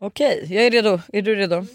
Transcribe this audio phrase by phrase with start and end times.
[0.00, 1.00] Okej, jag är redo.
[1.12, 1.66] Är du redo?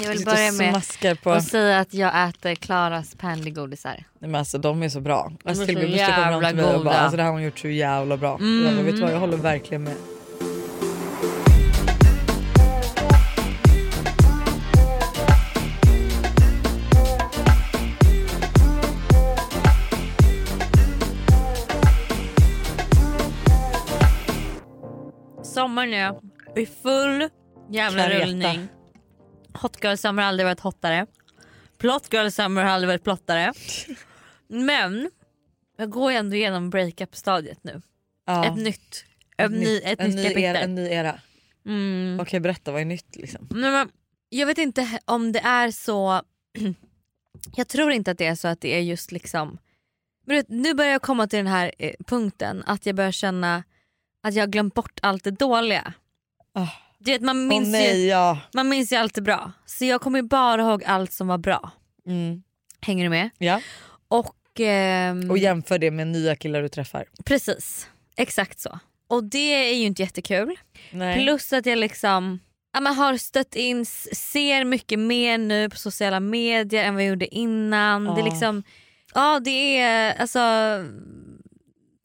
[0.00, 1.30] Jag vill börja med på...
[1.30, 4.04] att säga att jag äter Klaras pärlegodisar.
[4.18, 5.32] Nej, men alltså, de är så bra.
[5.44, 7.38] Alltså, till och med kom fram jävla till mig och bara, alltså, det här har
[7.38, 8.38] hon gjort så jävla bra.
[8.38, 8.64] Mm.
[8.64, 9.96] Jag bara, vet du vad, jag håller verkligen med.
[25.42, 26.14] Sommaren
[26.56, 27.28] i full
[27.70, 28.26] jävla Kareta.
[28.26, 28.68] rullning.
[29.54, 31.06] Hot girl summer har aldrig varit hottare.
[31.78, 33.52] Plot girl summer har aldrig varit plottare.
[34.48, 35.10] Men
[35.76, 37.82] jag går ändå igenom breakup stadiet nu.
[38.26, 38.46] Ja.
[38.46, 39.04] Ett nytt,
[39.36, 40.42] ett ny, ett en, nytt ny kapitel.
[40.42, 41.20] era, en ny era.
[41.66, 42.18] Mm.
[42.20, 43.48] Okej berätta, vad är nytt liksom?
[43.50, 43.88] Nej, men
[44.28, 46.22] jag vet inte om det är så...
[47.56, 49.58] jag tror inte att det är så att det är just liksom...
[50.26, 53.64] Vet, nu börjar jag komma till den här eh, punkten att jag börjar känna
[54.22, 55.94] att jag har glömt bort allt det dåliga.
[56.54, 56.68] Ah.
[56.98, 58.38] Du vet, man, minns ju, nej ja.
[58.54, 59.52] man minns ju allt det bra.
[59.66, 61.70] Så jag kommer ju bara ihåg allt som var bra.
[62.06, 62.42] Mm.
[62.80, 63.30] Hänger du med?
[63.38, 63.60] ja.
[64.08, 67.04] Och, ehm, Och jämför det med nya killar du träffar.
[67.24, 68.78] Precis, exakt så.
[69.08, 70.54] Och det är ju inte jättekul.
[70.90, 71.24] Nej.
[71.24, 72.40] Plus att jag liksom
[72.72, 77.08] ja, men har stött in, ser mycket mer nu på sociala medier än vad jag
[77.10, 78.04] gjorde innan.
[78.04, 78.24] Det är Ah.
[78.24, 78.62] liksom,
[79.14, 80.38] ja det är alltså,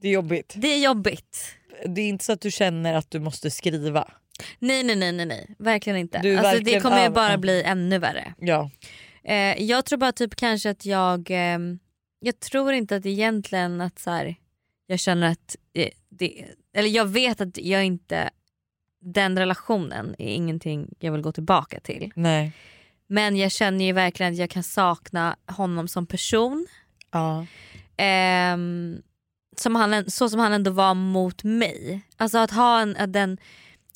[0.02, 0.53] Det är jobbigt.
[0.58, 1.56] det är jobbigt.
[1.86, 4.11] Det är inte så att du känner att du måste skriva.
[4.59, 5.56] Nej nej nej nej, nej.
[5.59, 6.20] verkligen inte.
[6.20, 8.34] Du alltså, det verkligen kommer ju bara bli ännu värre.
[8.38, 8.70] Ja.
[9.23, 11.59] Eh, jag tror bara typ kanske att jag, eh,
[12.20, 14.36] jag tror inte att egentligen att så här,
[14.88, 18.30] jag känner att det, det, eller jag vet att jag inte,
[19.02, 22.12] den relationen är ingenting jag vill gå tillbaka till.
[22.16, 22.52] Nej.
[23.08, 26.68] Men jag känner ju verkligen att jag kan sakna honom som person.
[27.12, 27.46] Ja.
[27.98, 29.02] Ehm,
[29.56, 32.02] som han, så som han ändå var mot mig.
[32.18, 33.38] Alltså att ha en, den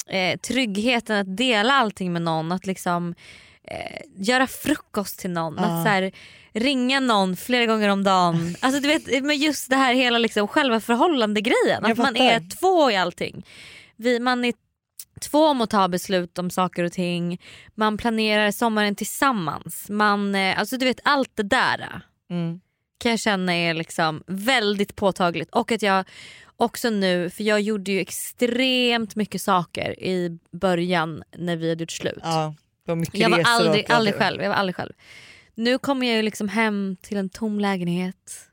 [0.08, 2.52] eh, tryggheten att dela allting med någon.
[2.52, 3.16] Att liksom
[3.64, 5.56] eh, göra frukost till någon.
[5.58, 5.64] Ja.
[5.64, 6.12] Att så här,
[6.54, 8.56] ringa någon flera gånger om dagen.
[8.62, 11.80] Alltså du vet men just det här hela liksom, själva förhållande grejen.
[11.82, 13.46] Jag Att man är två i allting.
[13.96, 14.54] Vi, man är
[15.22, 17.42] två om att ta beslut om saker och ting.
[17.76, 19.90] Man planerar sommaren tillsammans.
[19.90, 22.60] Man, eh, alltså du vet allt det där Mm.
[22.98, 25.50] Kan jag känna är liksom väldigt påtagligt.
[25.50, 26.06] Och att jag
[26.58, 31.92] också nu, för jag gjorde ju extremt mycket saker i början när vi hade gjort
[31.92, 32.20] slut.
[32.24, 32.56] ja.
[32.86, 34.42] Det var jag var aldrig, aldrig det- själv.
[34.42, 34.94] Jag var aldrig själv.
[35.56, 38.50] Nu kommer jag ju liksom hem till en tom lägenhet.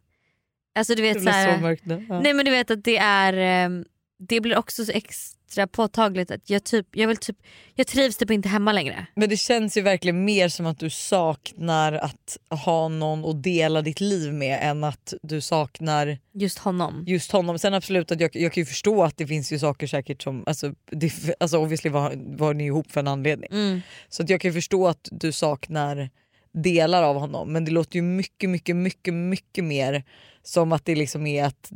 [0.75, 2.07] Alltså du Det vet blir så här, så mörkt nu.
[2.09, 2.21] Ja.
[2.21, 3.85] Nej men du vet att det är ehm,
[4.29, 7.37] Det blir också så extra påtagligt att jag typ, jag vill typ
[7.75, 9.07] Jag trivs typ inte hemma längre.
[9.15, 13.83] Men det känns ju verkligen mer som att du saknar att ha någon att dela
[13.83, 17.05] ditt liv med än att du saknar Just honom.
[17.07, 17.59] just honom.
[17.59, 20.45] Sen absolut att jag, jag kan ju förstå att det finns ju saker säkert som,
[20.47, 23.51] alltså, det, alltså obviously var, var ni ihop för en anledning.
[23.53, 23.81] Mm.
[24.09, 26.11] Så att jag kan ju förstå att du saknar
[26.53, 30.05] delar av honom men det låter ju mycket mycket mycket mycket mer
[30.43, 31.71] som att det liksom är att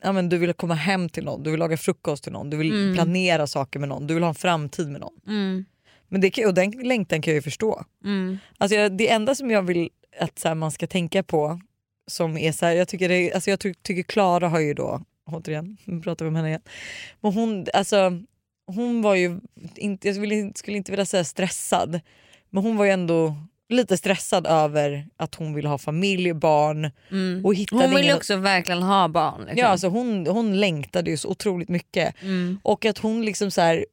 [0.00, 2.56] ja, men du vill komma hem till någon, du vill laga frukost till någon, du
[2.56, 2.94] vill Mm.
[2.94, 5.20] planera saker med någon, du vill ha en framtid med någon.
[5.26, 5.64] Mm.
[6.08, 7.84] Men det, och den längtan kan jag ju förstå.
[8.04, 8.38] Mm.
[8.58, 9.90] Alltså jag, det enda som jag vill
[10.20, 11.60] att här, man ska tänka på
[12.06, 15.02] som är så här, jag tycker, det, alltså jag ty, tycker Klara har ju då,
[15.26, 16.62] återigen, nu pratar vi om henne igen.
[17.20, 18.22] Men hon, alltså,
[18.66, 19.40] hon var ju,
[19.76, 20.16] inte, jag
[20.56, 22.00] skulle inte vilja säga stressad,
[22.50, 23.36] men hon var ju ändå
[23.68, 27.44] lite stressad över att hon ville ha familj, barn Mm.
[27.44, 28.16] och hittade Hon vill ingen...
[28.16, 29.40] också verkligen ha barn.
[29.40, 29.58] Liksom.
[29.58, 32.60] Ja, alltså hon, hon längtade ju så otroligt mycket mm.
[32.62, 33.86] och att hon liksom så här,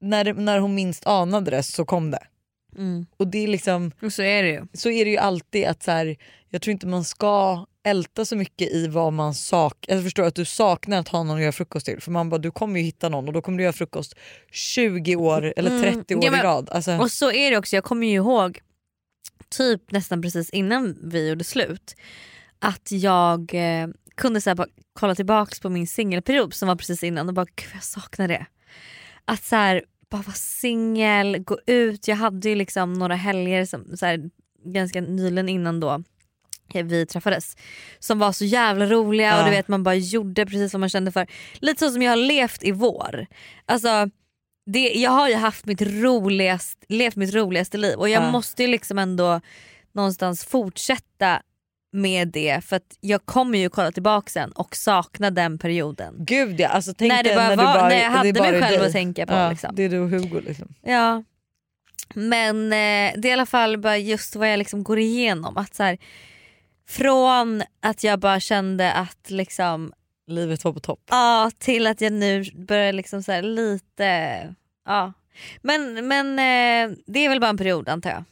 [0.00, 2.22] när, när hon minst anade det så kom det.
[2.76, 3.06] Mm.
[3.16, 4.62] Och det är liksom Och så är det ju.
[4.72, 6.16] så är det ju alltid att så här,
[6.50, 9.94] jag tror inte man ska älta så mycket i vad man saknar.
[9.94, 12.38] Jag förstår att du saknar att ha någon att göra frukost till för man bara
[12.38, 14.14] du kommer ju hitta någon och då kommer du göra frukost
[14.52, 15.82] 20 år eller Mm.
[15.82, 16.70] 30 år Ja, men- i rad.
[16.70, 18.60] Alltså, Och så är det också, jag kommer ju ihåg
[19.56, 21.96] typ nästan precis innan vi gjorde slut
[22.58, 27.28] att jag eh, kunde så bara kolla tillbaks på min singelperiod som var precis innan
[27.28, 28.46] och bara gud jag saknar det.
[29.24, 32.08] Att så här, bara vara singel, gå ut.
[32.08, 34.30] Jag hade ju liksom några helger som, så här,
[34.64, 36.02] ganska nyligen innan då
[36.82, 37.56] vi träffades
[37.98, 39.38] som var så jävla roliga Ja.
[39.38, 41.26] och du vet man bara gjorde precis vad man kände för.
[41.54, 43.26] Lite så som jag har levt i vår.
[43.66, 44.10] Alltså
[44.66, 48.30] det, jag har ju haft mitt roligast, levt mitt roligaste liv och jag Ja.
[48.30, 49.40] måste ju liksom ändå
[49.92, 51.42] någonstans fortsätta
[51.92, 56.14] med det för att jag kommer ju kolla tillbaka sen och sakna den perioden.
[56.18, 58.78] Gud ja, alltså, tänk När, det bara när, var, bara, när jag hade mig själv
[58.78, 58.86] dig.
[58.86, 59.32] att tänka på.
[59.32, 59.70] Ja, Liksom.
[59.74, 60.74] Det är du och Hugo liksom.
[60.82, 61.22] Ja.
[62.14, 65.56] Men eh, det är i alla fall bara just vad jag liksom går igenom.
[65.56, 65.98] Att så här,
[66.88, 69.92] från att jag bara kände att liksom
[70.26, 71.00] Livet var på topp.
[71.10, 74.54] Ja, till att jag nu börjar liksom så lite
[74.86, 75.12] Ja.
[75.62, 78.24] Men, men eh, det är väl bara en period antar jag.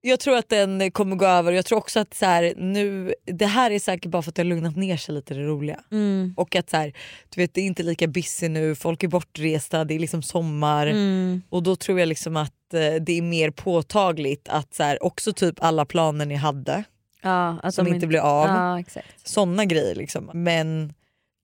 [0.00, 1.52] Jag tror att den kommer gå över.
[1.52, 4.42] Jag tror också att så här, nu, det här är säkert bara för att det
[4.42, 5.80] har lugnat ner sig lite det roliga.
[5.90, 6.34] Mm.
[6.36, 6.92] Och att så här,
[7.28, 10.86] du vet, det är inte lika busy nu, folk är bortresta, det är liksom sommar.
[10.86, 11.42] Mm.
[11.48, 15.32] Och då tror jag liksom att eh, det är mer påtagligt att så här, också
[15.32, 16.84] typ alla planer ni hade
[17.22, 18.46] Ja, som inte blir av.
[18.94, 19.00] Ja.
[19.24, 20.30] Såna grejer liksom.
[20.32, 20.94] Men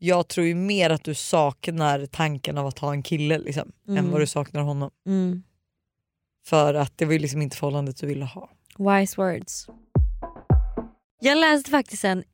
[0.06, 3.98] jag tror ju mer att du saknar tanken av att ha en kille liksom, än
[3.98, 4.10] Mm.
[4.10, 4.90] vad du saknar honom.
[5.06, 5.42] Mm.
[6.46, 8.50] För att det var ju liksom inte förhållandet du ville ha.
[8.78, 9.66] Wise words.
[11.20, 12.24] Jag läste faktiskt en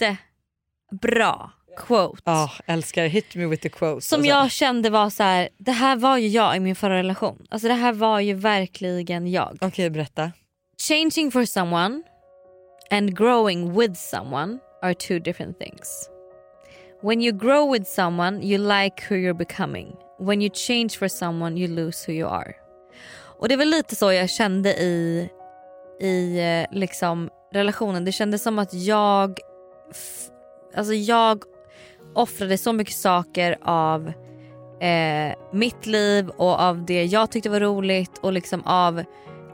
[0.00, 2.22] jättebra quote.
[2.24, 4.08] Ah, älskar hit me with the quotes.
[4.08, 4.28] Som alltså.
[4.28, 7.46] jag kände var så här, det här var ju jag i min förra relation.
[7.50, 9.58] Alltså det här var ju verkligen jag.
[9.60, 10.32] Okej berätta.
[10.88, 12.02] Changing for someone
[12.90, 16.10] and growing with someone are two different things.
[17.02, 19.96] When you grow with someone you like who you're becoming.
[20.18, 22.54] When you change for someone you lose who you are.
[23.38, 25.28] Och det var lite så jag kände i,
[26.00, 28.04] i eh, liksom relationen.
[28.04, 29.38] Det kändes som att jag,
[30.76, 31.42] alltså jag
[32.14, 34.12] offrade så mycket saker av
[34.80, 39.04] eh, mitt liv och av det jag tyckte var roligt och liksom av,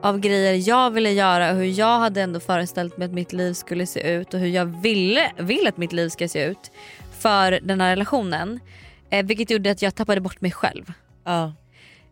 [0.03, 3.53] av grejer jag ville göra och hur jag hade ändå föreställt mig att mitt liv
[3.53, 6.71] skulle se ut och hur jag ville, vill att mitt liv ska se ut
[7.21, 8.61] för den här relationen.
[9.11, 10.93] Eh, vilket gjorde att jag tappade bort mig själv.
[11.25, 11.55] Ja.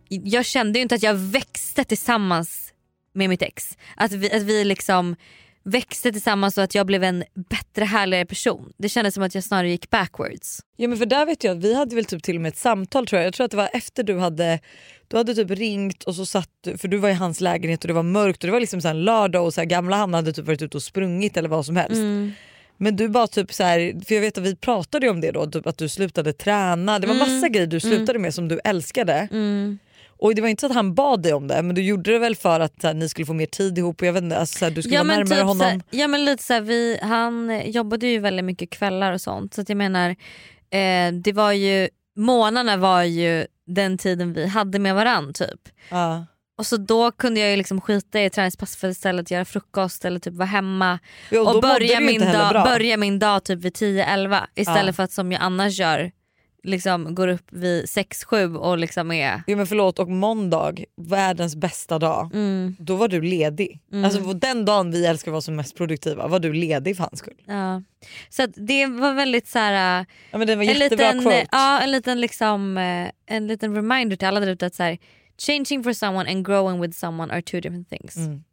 [0.08, 2.72] Jag kände ju inte att jag växte tillsammans
[3.12, 3.78] med mitt ex.
[3.96, 5.16] Att vi, att vi liksom
[5.64, 8.72] växte tillsammans och att jag blev en bättre härligare person.
[8.78, 10.60] Det kändes som att jag snarare gick backwards.
[10.76, 12.56] Ja men för där vet jag att vi hade väl typ till och med ett
[12.56, 13.26] samtal tror jag.
[13.26, 14.60] Jag tror att det var efter du hade
[15.08, 17.88] du hade typ ringt och så satt du, för du var i hans lägenhet och
[17.88, 20.14] det var mörkt och det var liksom så en lördag och så här, gamla han
[20.14, 21.96] hade typ varit ute och sprungit eller vad som helst.
[21.96, 22.32] Mm.
[22.76, 25.46] Men du bara typ så här, för jag vet att vi pratade om det då,
[25.46, 26.98] typ att du slutade träna.
[26.98, 27.28] Det var Mm.
[27.34, 29.28] massa grejer du slutade med som du älskade.
[29.32, 29.78] Mm.
[30.18, 32.18] Och det var inte så att han bad dig om det men du gjorde det
[32.18, 34.36] väl för att så här, ni skulle få mer tid ihop och jag vet inte,
[34.38, 35.58] alltså, så här, du skulle vara närmare honom.
[35.58, 39.60] såhär, ja men lite såhär, vi, han jobbade ju väldigt mycket kvällar och sånt så
[39.60, 40.10] att jag menar
[40.70, 45.60] eh, det var ju månaderna var ju den tiden vi hade med varann typ.
[45.90, 46.26] Ja.
[46.56, 50.18] Och så då kunde jag ju liksom skita i träningspass för istället göra frukost eller
[50.20, 50.98] typ vara hemma
[51.30, 54.92] Ja, och börja, min dag, börja min dag typ vid 10-11 istället Ja.
[54.92, 56.12] för att som jag annars gör
[56.62, 59.42] liksom går upp vid 6-7 och liksom är...
[59.46, 62.30] Ja, men förlåt och måndag, världens bästa dag.
[62.34, 63.80] Mm, Då var du ledig.
[63.92, 64.04] Mm.
[64.04, 67.18] Alltså den dagen vi älskar att vara som mest produktiva var du ledig för hans
[67.18, 67.42] skull.
[67.46, 67.82] ja.
[68.30, 70.06] Så det var väldigt så här.
[70.30, 71.46] Ja, men det var en jättebra liten, quote.
[71.52, 74.98] ja, en liten liksom eh, en liten reminder till alla där ute att så här,
[75.38, 78.16] changing for someone and growing with someone are two different things.
[78.16, 78.44] Mm.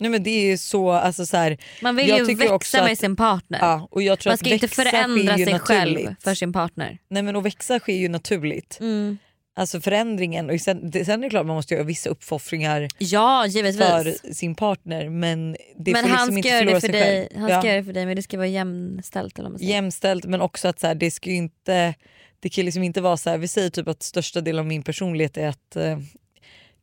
[0.00, 2.98] Nej, men det är ju så, alltså, så här, Man vill ju växa med att-
[2.98, 3.58] sin partner.
[3.58, 6.22] ja, och jag tror Man att ska inte växa förändra sig själv naturligt.
[6.22, 6.98] för sin partner.
[7.08, 8.78] Nej men att växa sker ju naturligt.
[8.80, 9.18] Mm.
[9.56, 13.46] Alltså förändringen, och sen, det, sen är det klart man måste göra vissa uppoffringar Ja
[13.46, 13.80] givetvis.
[13.80, 17.28] för sin partner men det men får han liksom ska inte förlora för sig dig,
[17.28, 17.40] själv.
[17.40, 17.60] han Ja.
[17.60, 19.38] ska göra det för dig men det ska vara jämställt.
[19.38, 19.72] Eller man säger.
[19.72, 21.94] Jämställt men också att så här, det ska ju inte
[22.40, 24.82] det kan liksom inte vara så här, vi säger typ att största delen av min
[24.82, 25.98] personlighet är att eh,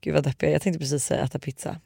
[0.02, 1.76] Gud vad deppig jag jag tänkte precis säga äta pizza.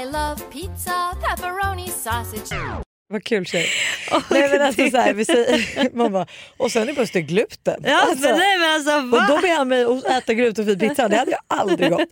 [0.00, 2.82] I love pizza, pepperoni, sausage.
[3.08, 3.66] Vad kul tjej.
[4.12, 6.26] Och Nej, men alltså, det- så här, vi säger, man bara,
[6.56, 7.80] och sen är plötsligt gluten.
[7.84, 9.18] Ja, Alltså, men nej, men alltså, va?
[9.18, 12.08] och då ber han mig att äta glutenfri pizza, det hade jag aldrig gått.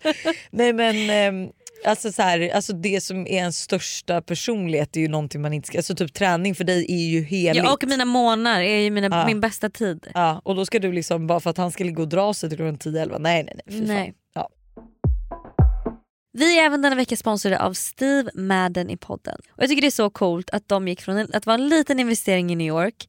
[0.51, 1.49] Nej men ehm,
[1.85, 5.67] alltså, så här, alltså det som är ens största personlighet är ju någonting man inte
[5.69, 7.65] ska, alltså typ träning för dig är ju heligt.
[7.65, 9.27] ja, och mina månader är ju mina, Ja.
[9.27, 10.07] min bästa tid.
[10.15, 12.49] Ja, och då ska du liksom bara för att han ska ligga och dra sig
[12.49, 13.81] till klockan 10-11, nej nej nej.
[13.81, 14.15] Nej.
[14.35, 14.49] Ja.
[16.33, 19.39] Vi är även denna vecka sponsrade av Steve Madden i podden.
[19.51, 22.01] Och Jag tycker det är så coolt att de gick från att vara en liten
[22.01, 23.09] investering i New York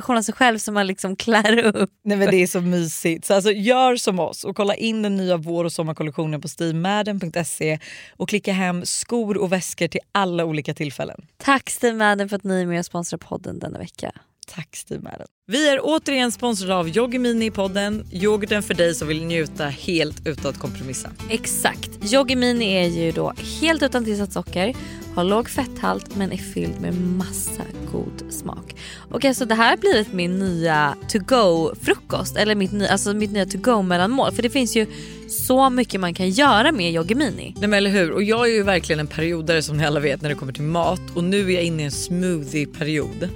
[0.00, 1.90] version av sig själv som man liksom klär upp.
[2.04, 3.24] Nej men det är så mysigt.
[3.24, 7.78] Så alltså, gör som oss och kolla in den nya vår och sommarkollektionen på steamadden.se
[8.16, 11.26] och klicka hem skor och väskor till alla olika tillfällen.
[11.36, 14.12] Tack Steve Madden för att ni är med och sponsrar podden denna vecka.
[14.46, 15.26] Tack Steve Madden.
[15.46, 18.04] Vi är återigen sponsrade av Yoggi Mini i podden.
[18.12, 21.10] Yoghurten för dig som vill njuta helt utan att kompromissa.
[21.30, 22.12] Exakt.
[22.12, 24.76] Yoggi Mini är ju då helt utan tillsatt socker,
[25.14, 28.76] har låg fetthalt men är fylld med massa god smak.
[29.10, 33.14] Och alltså det här har blivit min nya to go frukost eller mitt, ny, alltså
[33.14, 34.86] mitt nya to go mellanmål för det finns ju
[35.28, 37.54] så mycket man kan göra med Yoggi Mini.
[37.58, 40.22] Nej men eller hur och jag är ju verkligen en periodare som ni alla vet
[40.22, 43.28] när det kommer till mat och nu är jag inne i en smoothie-period.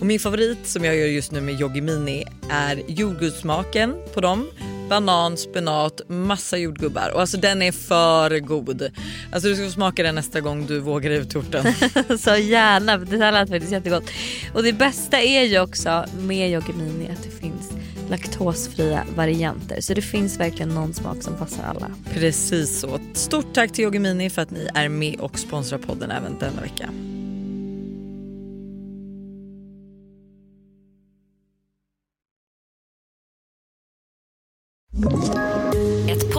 [0.00, 4.50] Och min favorit som jag gör just nu med Yoggi Mini är jordgubbssmaken på dem.
[4.88, 8.90] Banan, spenat, massa jordgubbar och alltså den är för god.
[9.32, 11.74] Alltså du ska få smaka den nästa gång du vågar ut orten.
[12.18, 14.10] så gärna, det här lät faktiskt jättegott.
[14.54, 17.72] Och det bästa är ju också med Yoggi Mini att det finns
[18.10, 19.80] laktosfria varianter.
[19.80, 21.90] Så det finns verkligen någon smak som passar alla.
[22.14, 23.00] Precis så.
[23.12, 26.60] Stort tack till Yoggi Mini för att ni är med och sponsrar podden även denna
[26.60, 26.90] vecka.
[35.02, 35.53] Ett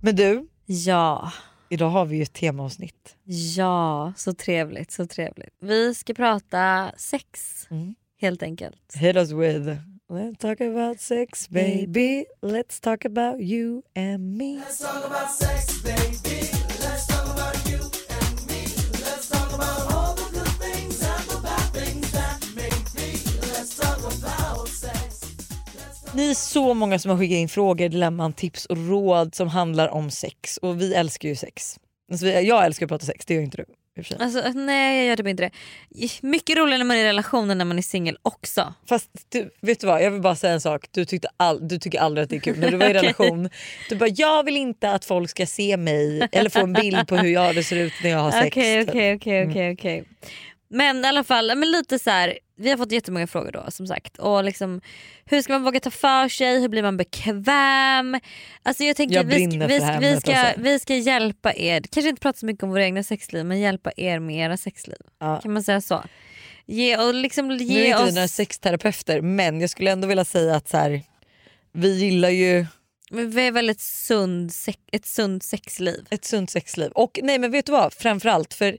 [0.00, 1.32] Men du, Ja,
[1.68, 3.16] idag har vi ju ett temaavsnitt.
[3.56, 5.54] ja, så trevligt, så trevligt.
[5.60, 7.94] Vi ska prata sex Mm.
[8.20, 8.94] helt enkelt.
[8.96, 9.68] Hit us with
[10.08, 14.60] Let's talk about sex baby Let's talk about you and me
[26.16, 29.88] Ni är så många som har skickat in frågor, dilemman, tips och råd som handlar
[29.88, 30.56] om sex.
[30.56, 31.78] Och vi älskar ju sex.
[32.10, 33.64] Alltså, jag älskar att prata sex, det gör inte du.
[34.18, 35.50] Alltså, nej jag gör typ inte det.
[36.22, 38.74] Mycket roligare när man är i relation än när man är singel också.
[38.88, 40.86] Fast du, vet du vad, jag vill bara säga en sak.
[40.90, 42.58] Du, tyckte all, du tycker aldrig att det är kul.
[42.58, 43.48] När du var i relation,
[43.88, 47.16] du bara jag vill inte att folk ska se mig eller få en bild på
[47.16, 48.46] hur jag det ser ut när jag har sex.
[48.56, 48.88] Okej typ.
[48.88, 50.04] okej okej okej okej.
[50.68, 53.86] Men i alla fall, men lite så här, vi har fått jättemånga frågor då som
[53.86, 54.18] sagt.
[54.18, 54.80] Och liksom,
[55.24, 56.60] hur ska man våga ta för sig?
[56.60, 58.20] Hur blir man bekväm?
[58.62, 62.08] Alltså jag tänker Jag vi, ska, vi, här vi, ska, vi ska hjälpa er, kanske
[62.08, 64.96] inte prata så mycket om våra egna sexliv men hjälpa er med era sexliv.
[65.18, 65.40] Ja.
[65.40, 66.04] Kan man säga så?
[66.66, 70.24] Ge, och liksom Nu är ge inte vi några sexterapeuter men jag skulle ändå vilja
[70.24, 71.02] säga att så här,
[71.72, 72.66] vi gillar ju
[73.10, 76.06] Men Vi är väldigt sund, sex, ett sunt sexliv.
[76.10, 76.90] ett sunt sexliv.
[76.90, 78.76] Och nej men vet du vad, framförallt för,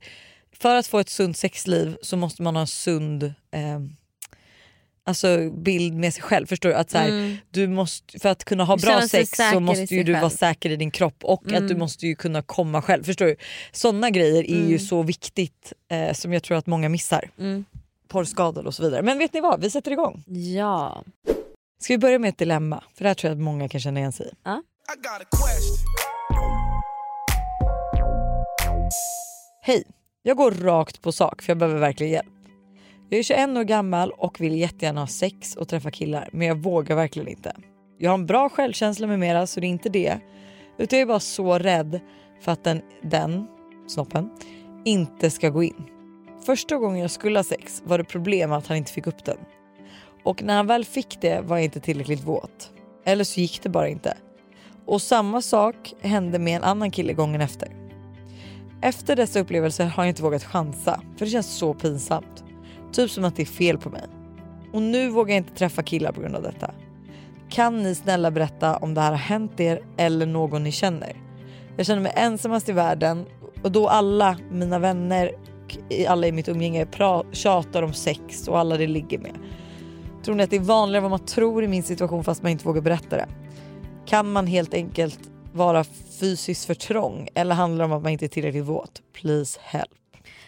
[0.59, 3.79] för att få ett sunt sexliv så måste man ha en sund eh,
[5.05, 6.45] alltså bild med sig själv.
[6.47, 6.75] Förstår du?
[6.75, 7.37] Att så här, Mm.
[7.49, 10.29] du måste, för att kunna ha bra sex så måste ju du vara själv.
[10.29, 11.79] säker i din kropp och att du Mm.
[11.79, 13.03] måste ju kunna komma själv.
[13.03, 13.35] Förstår du?
[13.71, 14.79] Sådana grejer är ju Mm.
[14.79, 17.29] så viktigt eh, som jag tror att många missar.
[17.39, 17.65] Mm.
[18.07, 19.01] Porrskador och så vidare.
[19.01, 20.23] Men vet ni vad, vi sätter igång.
[20.57, 21.03] Ja.
[21.79, 22.83] Ska vi börja med ett dilemma?
[22.95, 24.29] För det här tror jag att många kan känna igen sig i.
[24.29, 24.33] I
[24.95, 25.77] got a question.
[29.61, 29.83] Hej,
[30.27, 32.33] jag går rakt på sak för jag behöver verkligen hjälp.
[33.09, 36.55] Jag är 21 år gammal och vill jättegärna ha sex och träffa killar men jag
[36.55, 37.55] vågar verkligen inte.
[37.97, 40.17] Jag har en bra självkänsla med mera så det är inte det.
[40.77, 41.99] Utan jag är bara så rädd
[42.41, 43.47] för att den, den,
[43.87, 44.29] snoppen,
[44.85, 45.83] inte ska gå in.
[46.45, 49.37] Första gången jag skulle ha sex var det problem att han inte fick upp den.
[50.23, 52.71] Och när han väl fick det var jag inte tillräckligt våt.
[53.05, 54.17] Eller så gick det bara inte.
[54.85, 57.86] Och samma sak hände med en annan kille gången efter.
[58.81, 62.43] Efter dessa upplevelser har jag inte vågat chansa för det känns så pinsamt.
[62.91, 64.03] Typ som att det är fel på mig.
[64.73, 66.71] Och nu vågar jag inte träffa killar på grund av detta.
[67.49, 71.13] Kan ni snälla berätta om det här har hänt er eller någon ni känner?
[71.77, 73.25] Jag känner mig ensamast i världen
[73.63, 75.31] och då alla mina vänner,
[75.65, 79.33] och alla i mitt umgänge pra- tjatar om sex och alla det ligger med.
[80.23, 82.51] Tror ni att det är vanligare än vad man tror i min situation fast man
[82.51, 83.27] inte vågar berätta det?
[84.05, 85.19] Kan man helt enkelt
[85.53, 85.83] vara
[86.19, 89.01] fysiskt för trång eller handlar det om att man inte är tillräckligt våt?
[89.13, 89.91] Please help.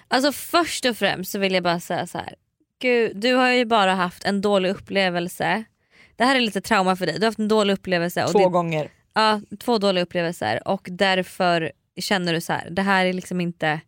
[0.07, 2.35] Alltså först och främst så vill jag bara säga så här.
[2.81, 5.63] Gud, du har ju bara haft en dålig upplevelse.
[6.15, 7.15] Det här är lite trauma för dig.
[7.15, 8.23] Du har haft en dålig upplevelse.
[8.23, 8.89] Och Två det, gånger.
[9.13, 12.69] Ja, två dåliga upplevelser och därför känner du så här.
[12.69, 13.79] det här är liksom inte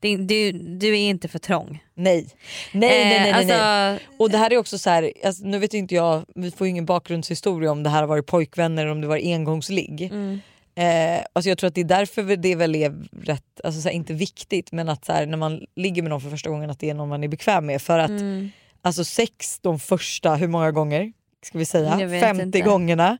[0.00, 1.84] du, du är inte för trång.
[1.94, 2.26] Nej.
[2.72, 3.98] Nej, nej, nej, nej, alltså, nej.
[4.18, 6.70] Och det här är också så här, alltså, nu vet inte jag, vi får ju
[6.70, 10.02] ingen bakgrundshistoria om det här har varit pojkvänner eller om det var engångsligg.
[10.02, 10.40] Mm.
[10.78, 13.94] Eh, alltså jag tror att det är därför det väl är rätt, alltså så här,
[13.96, 16.78] inte viktigt men att så här, när man ligger med någon för första gången att
[16.80, 17.82] det är någon man är bekväm med.
[17.82, 18.50] För att Mm.
[18.82, 21.12] alltså sex de första, hur många gånger?
[21.44, 22.00] Ska vi säga?
[22.00, 22.60] Jag vet 50 inte.
[22.60, 23.18] gångerna.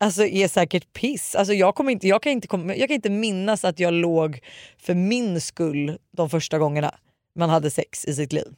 [0.00, 1.34] Alltså är säkert piss.
[1.34, 4.40] Alltså jag, kommer inte, jag, kan inte komma, jag kan inte minnas att jag låg
[4.78, 6.94] för min skull de första gångerna
[7.34, 8.54] man hade sex i sitt liv.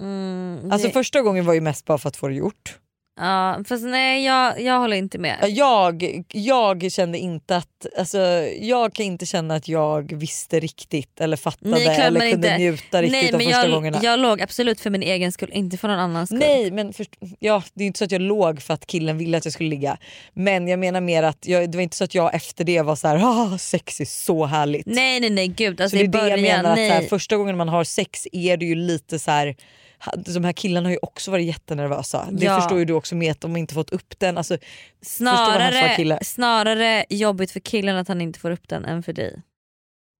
[0.00, 2.78] Mm, Alltså första gången var ju mest bara för att få det gjort.
[3.16, 5.36] Ja, fast nej jag, jag håller inte med.
[5.48, 8.18] Jag, jag kände inte att, alltså,
[8.60, 13.02] jag kan inte känna att jag visste riktigt eller fattade Nej, eller kunde inte- njuta
[13.02, 14.00] riktigt nej de första jag, gångerna.
[14.02, 16.38] jag låg absolut för min egen skull, inte för någon annans skull.
[16.38, 19.38] Nej men först, ja, det är inte så att jag låg för att killen ville
[19.38, 19.96] att jag skulle ligga.
[20.34, 22.96] Men jag menar mer att jag, det var inte så att jag efter det var
[22.96, 24.86] så här, ah, sex är så härligt.
[24.86, 26.88] nej nej nej gud alltså så det är det början, jag menar, att nej.
[26.90, 29.56] så här, första gången man har sex är det ju lite så här.
[30.16, 32.28] De här killarna har ju också varit jättenervösa.
[32.32, 32.60] Det Ja.
[32.60, 34.38] förstår ju du också med att de inte fått upp den.
[34.38, 34.58] Alltså,
[35.02, 39.42] snarare, snarare jobbigt för killen att han inte får upp den än för dig.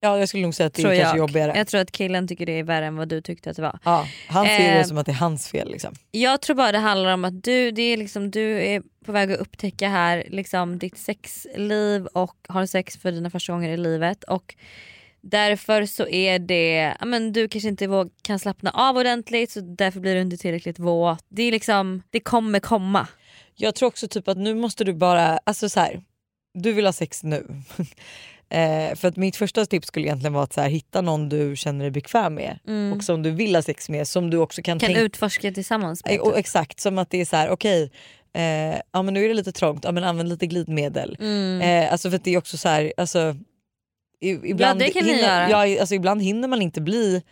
[0.00, 1.28] ja, jag skulle nog säga att det Tror är kanske jag.
[1.28, 1.52] jobbigare.
[1.56, 3.78] jag tror att killen tycker det är värre än vad du tyckte att det var.
[3.84, 5.70] Ja, han ser det Eh, som att det är hans fel.
[5.70, 5.94] Liksom.
[6.10, 9.32] Jag tror bara det handlar om att du, det är liksom, du är på väg
[9.32, 14.24] att upptäcka här liksom, ditt sexliv och har sex för dina första gånger i livet.
[14.24, 14.54] Och
[15.30, 20.00] Därför så är det, men du kanske inte våg, kan slappna av ordentligt så därför
[20.00, 21.24] blir du inte tillräckligt våt.
[21.28, 23.08] Det, är liksom, det kommer komma.
[23.54, 26.02] Jag tror också typ att nu måste du bara, alltså så här,
[26.54, 27.62] du vill ha sex nu.
[28.48, 31.56] eh, för att mitt första tips skulle egentligen vara att så här, hitta någon du
[31.56, 32.58] känner dig bekväm med
[32.94, 34.80] och som du vill ha sex med som du också kan, Mm.
[34.80, 36.14] Kan tänka utforska tillsammans med.
[36.14, 36.38] Eh, och typ.
[36.38, 37.90] Exakt, som att det är så här: okej
[38.32, 41.16] eh, ja, men nu är det lite trångt, ja, men använd lite glidmedel.
[41.20, 41.60] Mm.
[41.60, 43.36] Eh, alltså för att det är också så här, alltså,
[44.20, 45.66] ibland, det kan ni hinner, göra.
[45.66, 47.22] ja, alltså, ibland hinner man inte bli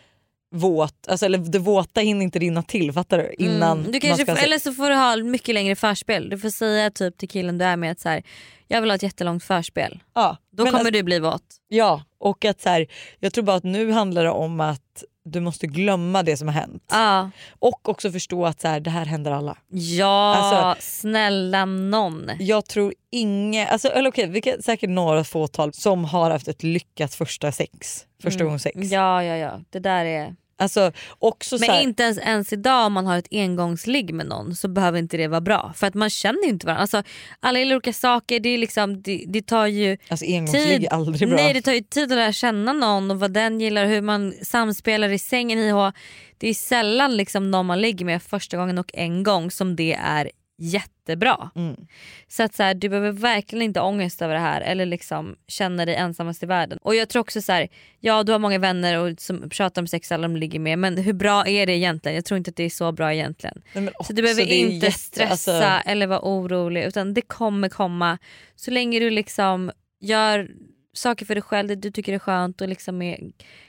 [0.55, 3.35] våt, alltså, eller det våta hinner inte rinna till fattar du?
[3.45, 3.93] Innan Mm.
[3.93, 6.29] du kanske, ska eller så får du ha mycket längre förspel.
[6.29, 8.23] Du får säga typ till killen du är med att så här,
[8.69, 10.03] jag vill ha ett jättelångt förspel.
[10.15, 11.43] ja, Då kommer alltså, du bli våt.
[11.69, 12.87] Ja, och att så här,
[13.21, 16.55] jag tror bara att nu handlar det om att du måste glömma det som har
[16.55, 16.85] hänt.
[16.91, 19.57] Ja, Och också förstå att så här, det här händer alla.
[19.69, 22.31] ja Alltså- snälla någon.
[22.39, 26.63] Jag tror inga, alltså, eller okej, vi kan säkert några fåtal som har haft ett
[26.63, 28.07] lyckat första sex.
[28.23, 28.77] Första gången sex.
[28.77, 28.89] Mm.
[28.89, 30.37] Ja ja ja, det där är...
[30.57, 34.57] Alltså, också Men här, inte ens, ens idag om man har ett engångsligg med någon
[34.57, 35.73] så behöver inte det vara bra.
[35.77, 36.83] För att man känner ju inte varandra.
[36.83, 37.03] Alltså,
[37.41, 41.29] alla gillar olika saker, det, är liksom, det, det tar ju alltså engångsligg är aldrig
[41.29, 41.37] bra.
[41.37, 44.33] Nej det tar ju tid att lära känna någon och vad den gillar, hur man
[44.43, 45.71] samspelar i sängen.
[45.71, 45.93] Hå.
[46.39, 49.93] Det är sällan liksom någon man ligger med första gången och en gång som det
[49.93, 51.51] är jättebra.
[51.55, 51.77] Mm.
[52.29, 55.37] Så att så här, du behöver verkligen inte ha ångest över det här eller liksom
[55.49, 56.79] känna dig ensammast i världen.
[56.83, 57.69] Och jag tror också så här,
[58.01, 60.97] ja du har många vänner och som pratar om sex alla de ligger med men
[60.99, 62.15] hur bra är det egentligen?
[62.15, 63.63] Jag tror inte att det är så bra egentligen.
[63.73, 67.23] Nej, men Så också, du behöver inte jätte- stressa alltså, eller vara orolig utan det
[67.23, 68.19] kommer komma
[68.57, 70.49] så länge du liksom gör
[70.95, 73.21] saker för dig själv, det du tycker är skönt och liksom är,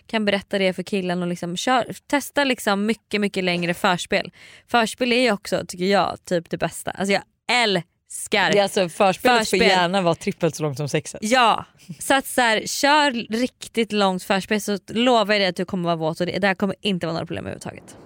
[0.07, 4.31] kan berätta det för killen och liksom kör, testa liksom mycket mycket längre förspel.
[4.67, 6.91] Förspel är ju också tycker jag typ det bästa.
[6.91, 9.59] Alltså jag älskar det är alltså, förspelet Förspel.
[9.59, 11.19] får gärna vara trippelt så långt som sexet.
[11.23, 11.65] Ja,
[11.99, 15.83] så att så här, kör riktigt långt förspel så lovar jag dig att du kommer
[15.83, 17.97] vara våt och det där kommer inte vara några problem överhuvudtaget.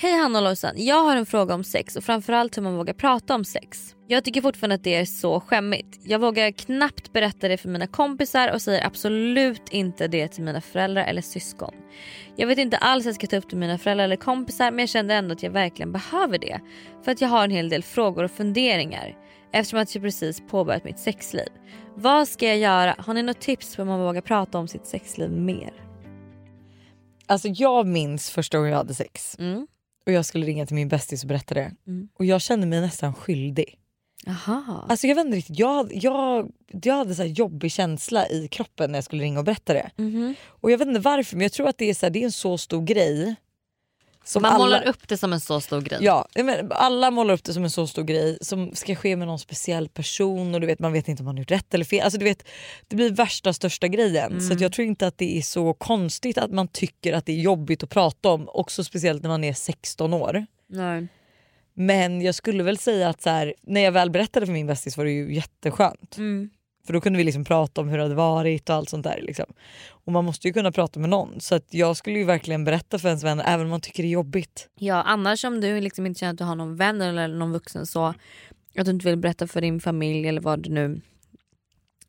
[0.00, 2.94] Hej Hanna och Lojsan, jag har en fråga om sex och framförallt hur man vågar
[2.94, 3.94] prata om sex.
[4.06, 6.00] Jag tycker fortfarande att det är så skämmigt.
[6.04, 10.60] Jag vågar knappt berätta det för mina kompisar och säger absolut inte det till mina
[10.60, 11.74] föräldrar eller syskon.
[12.36, 14.78] Jag vet inte alls jag ska ta upp det med mina föräldrar eller kompisar men
[14.78, 16.60] jag kände ändå att jag verkligen behöver det.
[17.04, 19.16] För att jag har en hel del frågor och funderingar
[19.52, 21.48] eftersom att jag precis påbörjat mitt sexliv.
[21.94, 22.94] Vad ska jag göra?
[22.98, 25.72] Har ni något tips på hur man vågar prata om sitt sexliv mer?
[27.26, 29.66] Alltså, jag minns första gången jag hade sex Mm.
[30.08, 31.72] Och jag skulle ringa till min bästis och berätta det.
[31.86, 32.08] Mm.
[32.14, 33.78] Och jag kände mig nästan skyldig.
[34.26, 34.86] Aha.
[34.88, 38.96] Alltså jag vet inte riktigt, jag, jag, jag hade så jobbig känsla i kroppen när
[38.96, 39.90] jag skulle ringa och berätta det.
[39.96, 40.34] Mhm.
[40.46, 42.24] Och jag vet inte varför men jag tror att det är, så här, det är
[42.24, 43.34] en så stor grej.
[44.28, 45.98] Som Man alla, målar upp det som en så stor grej.
[46.02, 49.26] Ja, men, alla målar upp det som en så stor grej som ska ske med
[49.28, 51.84] någon speciell person och du vet, man vet inte om man har gjort rätt eller
[51.84, 52.00] fel.
[52.04, 52.48] Alltså, du vet,
[52.88, 54.30] det blir värsta största grejen.
[54.40, 54.56] Så Mm.
[54.56, 57.40] att jag tror inte att det är så konstigt att man tycker att det är
[57.40, 58.48] jobbigt att prata om.
[58.48, 60.46] Också speciellt när man är 16 år.
[60.68, 61.08] Nej.
[61.74, 64.96] Men jag skulle väl säga att så här, när jag väl berättade för min bästis
[64.96, 66.16] var det ju jätteskönt.
[66.16, 66.50] Mm.
[66.88, 69.20] För då kunde vi liksom prata om hur det hade varit och allt sånt där.
[69.22, 69.44] Liksom.
[69.90, 71.40] Och man måste ju kunna prata med någon.
[71.40, 74.10] Så jag skulle ju verkligen berätta för ens vänner även om man tycker det är
[74.10, 74.68] jobbigt.
[74.74, 77.86] Ja, annars om du liksom inte känner att du har någon vän eller någon vuxen
[77.86, 78.16] så att
[78.84, 81.00] du inte vill berätta för din familj eller vad du nu...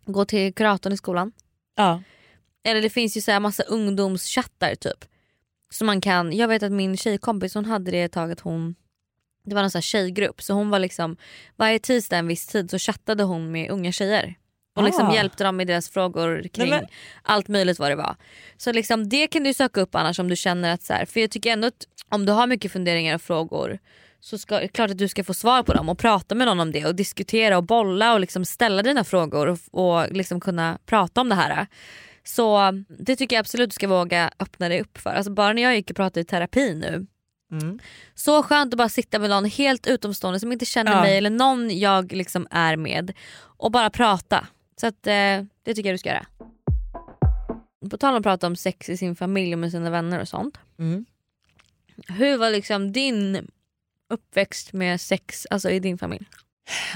[0.05, 1.31] Gå till kuratorn i skolan.
[1.75, 2.03] Ja.
[2.63, 5.05] eller det finns ju så här massa ungdomschattar typ.
[5.69, 8.75] Så man kan, jag vet att min tjejkompis hon hade det ett tag att hon
[9.43, 11.17] det var här tjejgrupp så hon var liksom
[11.55, 14.35] varje tisdag en viss tid så chattade hon med unga tjejer.
[14.79, 15.15] Och liksom Ah.
[15.15, 16.89] hjälpte dem med deras frågor kring Nej,
[17.23, 18.15] allt möjligt vad det var.
[18.57, 21.19] Så liksom det kan du söka upp annars om du känner att så här, för
[21.19, 23.79] jag tycker ändå att om du har mycket funderingar och frågor
[24.21, 26.71] så ska, klart att du ska få svar på dem och prata med någon om
[26.71, 31.21] det och diskutera och bolla och liksom ställa dina frågor och, och liksom kunna prata
[31.21, 31.67] om det här.
[32.23, 35.09] Så det tycker jag absolut du ska våga öppna dig upp för.
[35.09, 37.05] Alltså bara när jag gick och pratade i terapi nu
[37.51, 37.79] Mm.
[38.15, 41.01] så skönt att bara sitta med någon helt utomstående som inte känner Ja.
[41.01, 44.47] mig eller någon jag liksom är med och bara prata.
[44.79, 46.25] Så att, eh, det tycker jag du ska göra.
[47.89, 50.27] På tal om att prata om sex i sin familj och med sina vänner och
[50.27, 50.57] sånt.
[50.79, 51.05] Mm.
[52.07, 53.47] Hur var liksom din
[54.09, 56.25] uppväxt med sex alltså i din familj?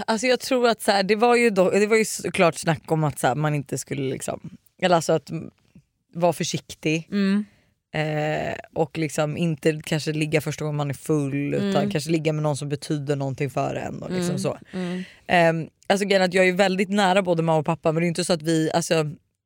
[0.07, 2.91] Alltså jag tror att så här, det var ju då, det var ju såklart snack
[2.91, 5.31] om att så här, man inte skulle liksom, eller alltså att
[6.13, 7.45] vara försiktig Mm.
[7.93, 11.91] Eh, och liksom inte kanske ligga första gången man är full utan Mm.
[11.91, 14.01] kanske ligga med någon som betyder någonting för en.
[14.03, 14.39] Och liksom Mm.
[14.39, 14.57] så.
[14.73, 15.03] Mm.
[15.63, 18.05] Eh, alltså grejen är att jag är väldigt nära både mamma och pappa men det
[18.05, 19.05] är inte så att vi, alltså,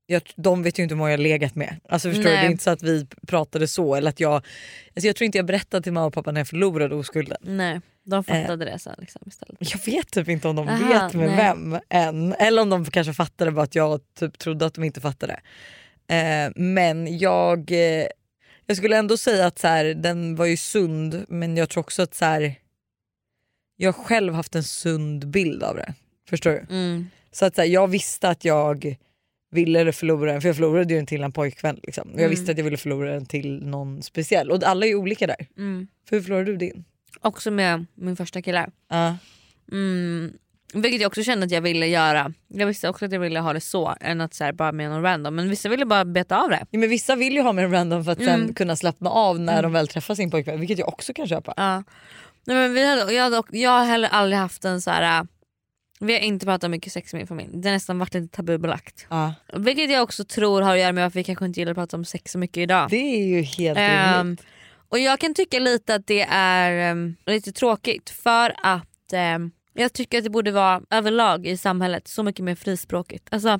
[0.09, 1.75] jag, de vet ju inte hur många jag har legat med.
[1.89, 2.29] Alltså förstår du?
[2.29, 3.95] Det är inte så att vi pratade så.
[3.95, 6.47] Eller att jag, alltså jag tror inte jag berättade till mamma och pappa när jag
[6.47, 7.37] förlorade oskulden.
[7.41, 9.57] Nej, de fattade det sen liksom istället.
[9.59, 11.37] Jag vet typ inte om de Aha, vet med nej.
[11.37, 12.33] vem än.
[12.33, 15.39] Eller om de kanske fattade bara att jag typ trodde att de inte fattade.
[16.09, 18.07] Eh, men jag, eh,
[18.67, 22.01] jag skulle ändå säga att så här, den var ju sund men jag tror också
[22.01, 22.55] att så här,
[23.77, 25.93] jag själv haft en sund bild av det.
[26.29, 26.75] Förstår du?
[26.75, 27.07] Mm.
[27.31, 28.95] Så att så här, jag visste att jag
[29.51, 31.79] ville förlora den, för jag förlorade ju den till en pojkvän.
[31.83, 32.09] Liksom.
[32.11, 32.29] Jag Mm.
[32.29, 34.51] visste att jag ville förlora den till någon speciell.
[34.51, 35.47] Och alla är olika där.
[35.57, 35.87] Mm.
[36.09, 36.83] För hur förlorade du din?
[37.21, 38.69] Också med min första kille.
[38.89, 39.17] Ja.
[39.71, 40.33] Mm.
[40.73, 42.33] Vilket jag också kände att jag ville göra.
[42.47, 44.89] Jag visste också att jag ville ha det så än att så här, bara med
[44.89, 45.35] någon random.
[45.35, 46.65] Men vissa ville bara beta av det.
[46.71, 48.53] Ja, men vissa vill ju ha med en random för att sen Mm.
[48.53, 51.53] kunna slappna av när de väl träffar sin pojkvän, vilket jag också kan köpa.
[51.57, 51.83] Ja.
[52.45, 55.19] Nej, men vi hade, jag, hade, jag har heller aldrig haft en så här.
[55.19, 55.23] äh,
[55.99, 57.49] Vi har inte pratat mycket sex i min familj.
[57.53, 59.07] Det har nästan varit lite tabubelagt.
[59.09, 59.33] Ja.
[59.53, 61.97] Vilket jag också tror har att göra med att vi kanske inte gillar att prata
[61.97, 62.87] om sex så mycket idag.
[62.89, 64.43] Det är ju helt Ehm, rimligt.
[64.89, 69.93] och jag kan tycka lite att det är ehm, lite tråkigt för att ehm, jag
[69.93, 73.27] tycker att det borde vara överlag i samhället så mycket mer frispråkigt.
[73.31, 73.59] Alltså,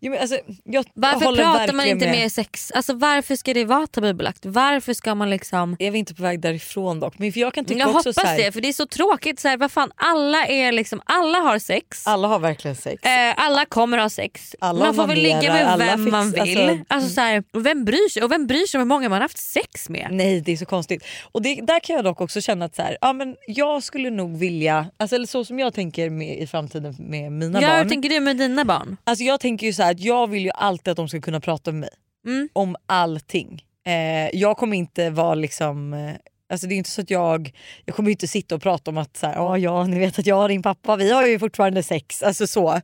[0.00, 2.16] Jo, men alltså, jag varför håller pratar man inte med.
[2.18, 2.72] mer sex?
[2.74, 4.46] Alltså, varför ska det vara tabubelagt?
[4.46, 7.18] Varför ska man liksom Är vi inte på väg därifrån dock?
[7.18, 9.40] Men för jag kan tycka jag också hoppas här, det för det är så tråkigt.
[9.40, 12.06] Så här, vad fan, alla, är liksom, alla har sex.
[12.06, 13.02] alla har verkligen sex.
[13.02, 14.54] Eh, alla kommer ha sex.
[14.60, 16.40] Alla man får väl ligga med vem fix- man vill.
[16.58, 18.22] alltså- Alltså, så här, och vem bryr sig?
[18.22, 20.08] Och vem bryr sig om hur många man har haft sex med?
[20.10, 21.04] Nej det är så konstigt.
[21.32, 24.10] Och det, där kan jag dock också känna att så här, ja, men jag skulle
[24.10, 27.76] nog vilja, alltså, eller så som jag tänker med, i framtiden med mina Ja, hur
[27.78, 27.88] barn.
[27.88, 28.96] tänker du med dina barn?
[29.04, 31.40] Alltså jag tänker ju så här att jag vill ju alltid att de ska kunna
[31.40, 31.90] prata med mig.
[32.26, 32.48] Mm.
[32.52, 33.64] Om allting.
[33.86, 36.14] Eh, jag kommer inte vara liksom eh,
[36.50, 37.52] Alltså det är inte så att jag,
[37.84, 40.26] jag kommer inte sitta och prata om att så här, "Ja, ja ni vet att
[40.26, 42.22] jag och din pappa vi har ju fortfarande sex.
[42.22, 42.80] Alltså så.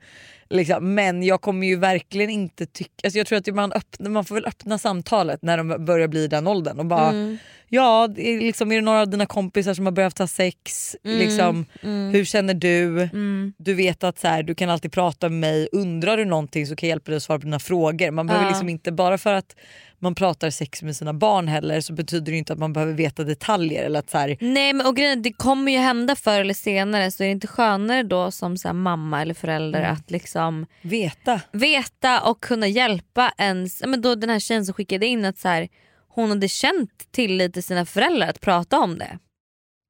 [0.50, 0.94] Liksom.
[0.94, 4.34] Men jag kommer ju verkligen inte tycka, alltså jag tror att man, öppna, man får
[4.34, 7.38] väl öppna samtalet när de börjar bli i den åldern och bara Mm.
[7.68, 10.96] ja liksom, är det några av dina kompisar som har börjat ha sex?
[11.04, 11.18] Mm.
[11.18, 12.12] Liksom, Mm.
[12.12, 13.00] Hur känner du?
[13.02, 13.52] Mm.
[13.58, 16.76] Du vet att så här, du kan alltid prata med mig, undrar du någonting så
[16.76, 18.10] kan jag hjälpa dig att svara på dina frågor.
[18.10, 18.50] Man behöver Ja.
[18.50, 19.56] liksom inte, bara för att
[20.04, 23.24] man pratar sex med sina barn heller så betyder det inte att man behöver veta
[23.24, 23.84] detaljer.
[23.84, 27.10] Eller att så här, Nej men och grejen, det kommer ju hända förr eller senare
[27.10, 29.92] så är det inte skönare då som så mamma eller förälder Mm.
[29.92, 31.40] att liksom veta.
[31.52, 35.48] veta och kunna hjälpa ens, men då den här tjejen som skickade in att så
[35.48, 35.68] här,
[36.08, 39.18] hon hade känt tillit till sina föräldrar att prata om det.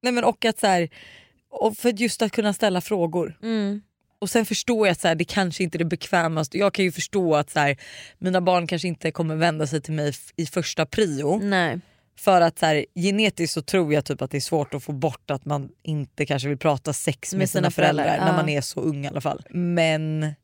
[0.03, 0.89] Nej, men och att så här,
[1.51, 3.39] och för just att kunna ställa frågor.
[3.43, 3.83] Mm.
[4.25, 6.59] Och sen förstår jag att så här, det kanske inte är det bekvämaste.
[6.59, 7.77] Jag kan ju förstå att så här,
[8.19, 11.39] mina barn kanske inte kommer vända sig till mig i första prio.
[11.43, 11.81] Nej.
[12.19, 14.93] För att så här, genetiskt så tror jag typ att det är svårt att få
[14.93, 18.33] bort att man inte kanske vill prata sex med, Med sina, sina föräldrar, föräldrar, när
[18.33, 18.37] ja.
[18.37, 19.43] man är så ung i alla fall.
[19.51, 20.35] Men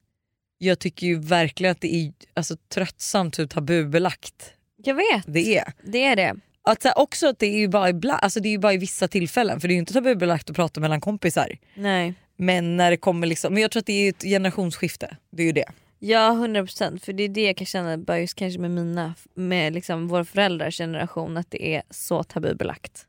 [0.59, 5.73] jag tycker ju verkligen att det är alltså, tröttsamt hur tabubelagt Jag vet, det är.
[5.83, 6.35] det är det.
[6.63, 8.79] Att, så här, också att det är ju bara ibland, alltså, det är bara i
[8.79, 11.59] vissa tillfällen för det är ju inte tabubelagt att prata mellan kompisar.
[11.75, 12.15] Nej.
[12.41, 15.17] Men när det kommer liksom, men jag tror att det är ett generationsskifte.
[15.31, 15.65] Det är ju det.
[15.99, 19.73] Ja 100% för det är det jag kan känna bara just kanske med mina, med
[19.75, 23.07] liksom vår föräldrars generation att det är så tabubelagt.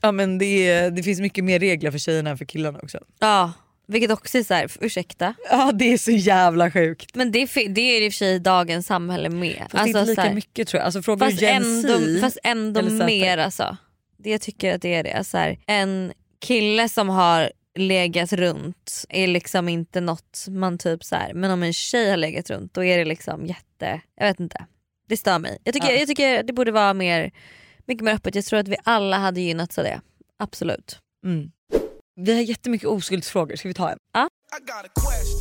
[0.00, 2.98] Ja men det, är, det finns mycket mer regler för tjejerna än för killarna också.
[3.18, 3.52] Ja,
[3.86, 5.34] vilket också är så här, ursäkta.
[5.50, 7.14] Ja det är så jävla sjukt.
[7.14, 9.66] Men det, det är i och för sig dagens samhälle med.
[9.70, 10.84] Fast inte lika så här- mycket tror jag.
[10.84, 13.76] Alltså, frågar Fast du Gen ändå, Z, fast ändå mer alltså.
[14.16, 15.12] Det jag tycker att det är det.
[15.12, 21.16] Alltså här, en kille som har legat runt är liksom inte något man typ så
[21.16, 24.40] här, men om en tjej har legat runt då är det liksom jätte, jag vet
[24.40, 24.66] inte.
[25.08, 25.58] Det stör mig.
[25.64, 25.94] Jag tycker, Ja.
[25.98, 27.30] jag tycker det borde vara mer,
[27.86, 28.34] mycket mer öppet.
[28.34, 30.00] Jag tror att vi alla hade gynnats av det.
[30.38, 30.98] Absolut.
[31.24, 31.50] Mm.
[32.16, 33.98] Vi har jättemycket oskuldsfrågor, ska vi ta en?
[34.16, 35.40] I got a question.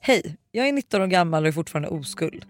[0.00, 2.44] Hej, jag är 19 år gammal och är fortfarande oskuld.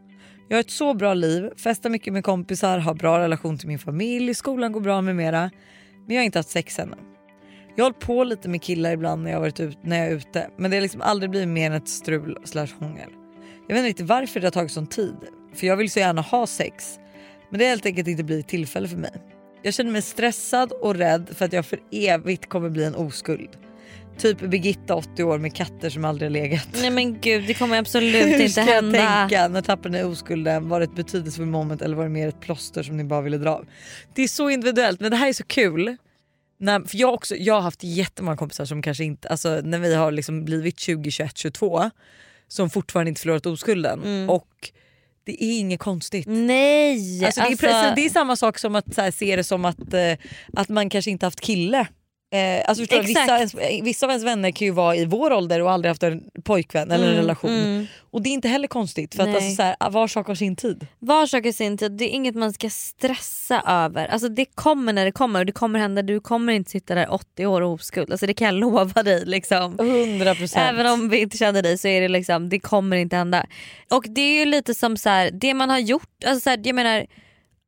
[0.49, 3.79] Jag har ett så bra liv, festar mycket med kompisar, har bra relation till min
[3.79, 5.51] familj, skolan går bra med mera.
[6.09, 6.97] Men jag har inte haft sex ännu.
[7.77, 10.07] Jag har hållit på lite med killar ibland när jag, har varit ut, när jag
[10.07, 13.11] är ute men det har liksom aldrig blivit mer än ett strul slash hångel.
[13.69, 15.17] Jag vet inte riktigt varför det har tagit sån tid.
[15.55, 16.99] För jag vill så gärna ha sex.
[17.51, 19.13] Men det har helt enkelt inte blivit tillfälle för mig.
[19.63, 23.51] Jag känner mig stressad och rädd för att jag för evigt kommer bli en oskuld.
[24.19, 26.69] Typ Birgitta 80 år med katter som aldrig har legat.
[26.73, 28.99] Nej men gud det kommer absolut Hur inte ska hända.
[28.99, 29.49] jag tänka?
[29.49, 30.69] När tappade ni oskulden?
[30.69, 33.39] Var det ett betydelsefullt moment eller var det mer ett plåster som ni bara ville
[33.39, 33.67] dra av?
[34.15, 35.97] Det är så individuellt men det här är så kul.
[36.61, 39.95] När, för jag, också, jag har haft jättemånga kompisar som kanske inte, alltså när vi
[39.95, 41.91] har liksom blivit 20, 21, 22
[42.49, 44.03] som fortfarande inte förlorat oskulden.
[44.03, 44.31] Mm.
[44.31, 44.71] Och
[45.25, 46.27] det är inget konstigt.
[46.29, 47.25] Nej!
[47.25, 49.95] Alltså, det, är precis, det är samma sak som att här, se det som att,
[49.95, 50.13] eh,
[50.53, 51.87] att man kanske inte haft kille.
[52.31, 53.55] Eh, alltså, förstår vissa, Exakt.
[53.55, 56.03] av ens, vissa av ens vänner kan ju vara i vår ålder och aldrig haft
[56.03, 57.51] en pojkvän eller en Mm, relation.
[57.51, 57.87] mm.
[58.11, 59.37] Och det är inte heller konstigt för att Nej.
[59.37, 60.87] alltså, så här, var sak har sin tid.
[60.99, 64.07] Var sak har sin tid, det är inget man ska stressa över.
[64.07, 67.13] Alltså det kommer när det kommer och det kommer hända, du kommer inte sitta där
[67.13, 68.11] 80 år oskuld.
[68.13, 69.23] Alltså det kan jag lova dig.
[69.27, 69.77] Liksom.
[69.79, 70.59] 100%.
[70.59, 73.47] Även om vi inte känner dig så är det liksom, det kommer inte hända.
[73.91, 76.61] Och det är ju lite som så här, det man har gjort, alltså så här,
[76.65, 77.07] jag menar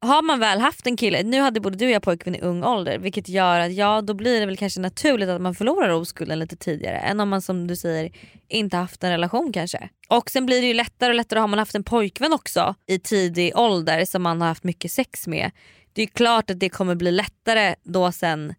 [0.00, 2.64] har man väl haft en kille, nu hade både du och jag pojkvän i ung
[2.64, 6.38] ålder vilket gör att ja då blir det väl kanske naturligt att man förlorar oskulden
[6.38, 8.12] lite tidigare än om man som du säger
[8.48, 9.88] inte haft en relation kanske.
[10.08, 12.98] Och sen blir det ju lättare och lättare har man haft en pojkvän också i
[12.98, 15.50] tidig ålder som man har haft mycket sex med.
[15.92, 18.54] Det är ju klart att det kommer bli lättare då sen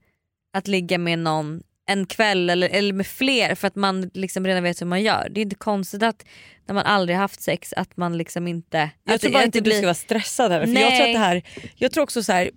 [0.54, 4.64] att ligga med någon en kväll eller, eller med fler för att man liksom redan
[4.64, 5.28] vet hur man gör.
[5.32, 6.26] Det är inte konstigt att
[6.66, 8.90] när man aldrig haft sex att man liksom inte...
[9.04, 10.66] jag tror bara inte det du blir- ska vara stressad heller.
[10.66, 11.44] För jag, tror att det här,
[11.76, 12.52] jag tror också så här,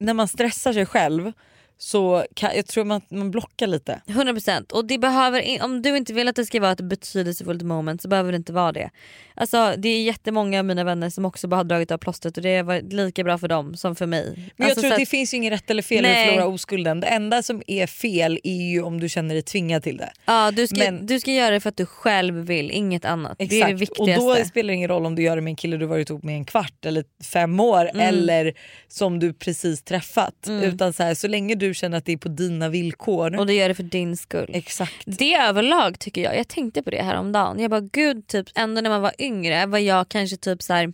[0.00, 1.32] när man stressar sig själv
[1.80, 4.00] så kan, jag tror man, man blockar lite.
[4.06, 8.02] 100% och det behöver, om du inte vill att det ska vara ett betydelsefullt moment
[8.02, 8.90] så behöver det inte vara det.
[9.34, 12.42] Alltså det är jättemånga av mina vänner som också bara har dragit av plåstret och
[12.42, 14.32] det varit lika bra för dem som för mig.
[14.36, 16.28] Men jag alltså, tror att det finns ju ingen rätt eller fel i att Nej.
[16.28, 17.00] förlora oskulden.
[17.00, 20.12] Det enda som är fel är ju om du känner dig tvingad till det.
[20.26, 23.38] ja, du, ska, men- du ska göra det för att du själv vill, inget annat.
[23.38, 23.72] Det är det Exakt.
[23.72, 24.40] Och viktigaste.
[24.40, 26.22] då spelar det ingen roll om du gör det med en kille du varit ihop
[26.22, 28.00] med en kvart eller fem år Mm.
[28.08, 28.54] eller
[28.88, 30.46] som du precis träffat.
[30.62, 33.36] Utan så, här, så länge du känner att det är på dina villkor.
[33.38, 34.50] och du gör det för din skull.
[34.54, 35.02] Exakt.
[35.06, 37.60] Det överlag tycker jag, jag tänkte på det här om dagen.
[37.60, 40.92] Jag bara gud, typ, ändå när man var yngre var jag kanske typ så här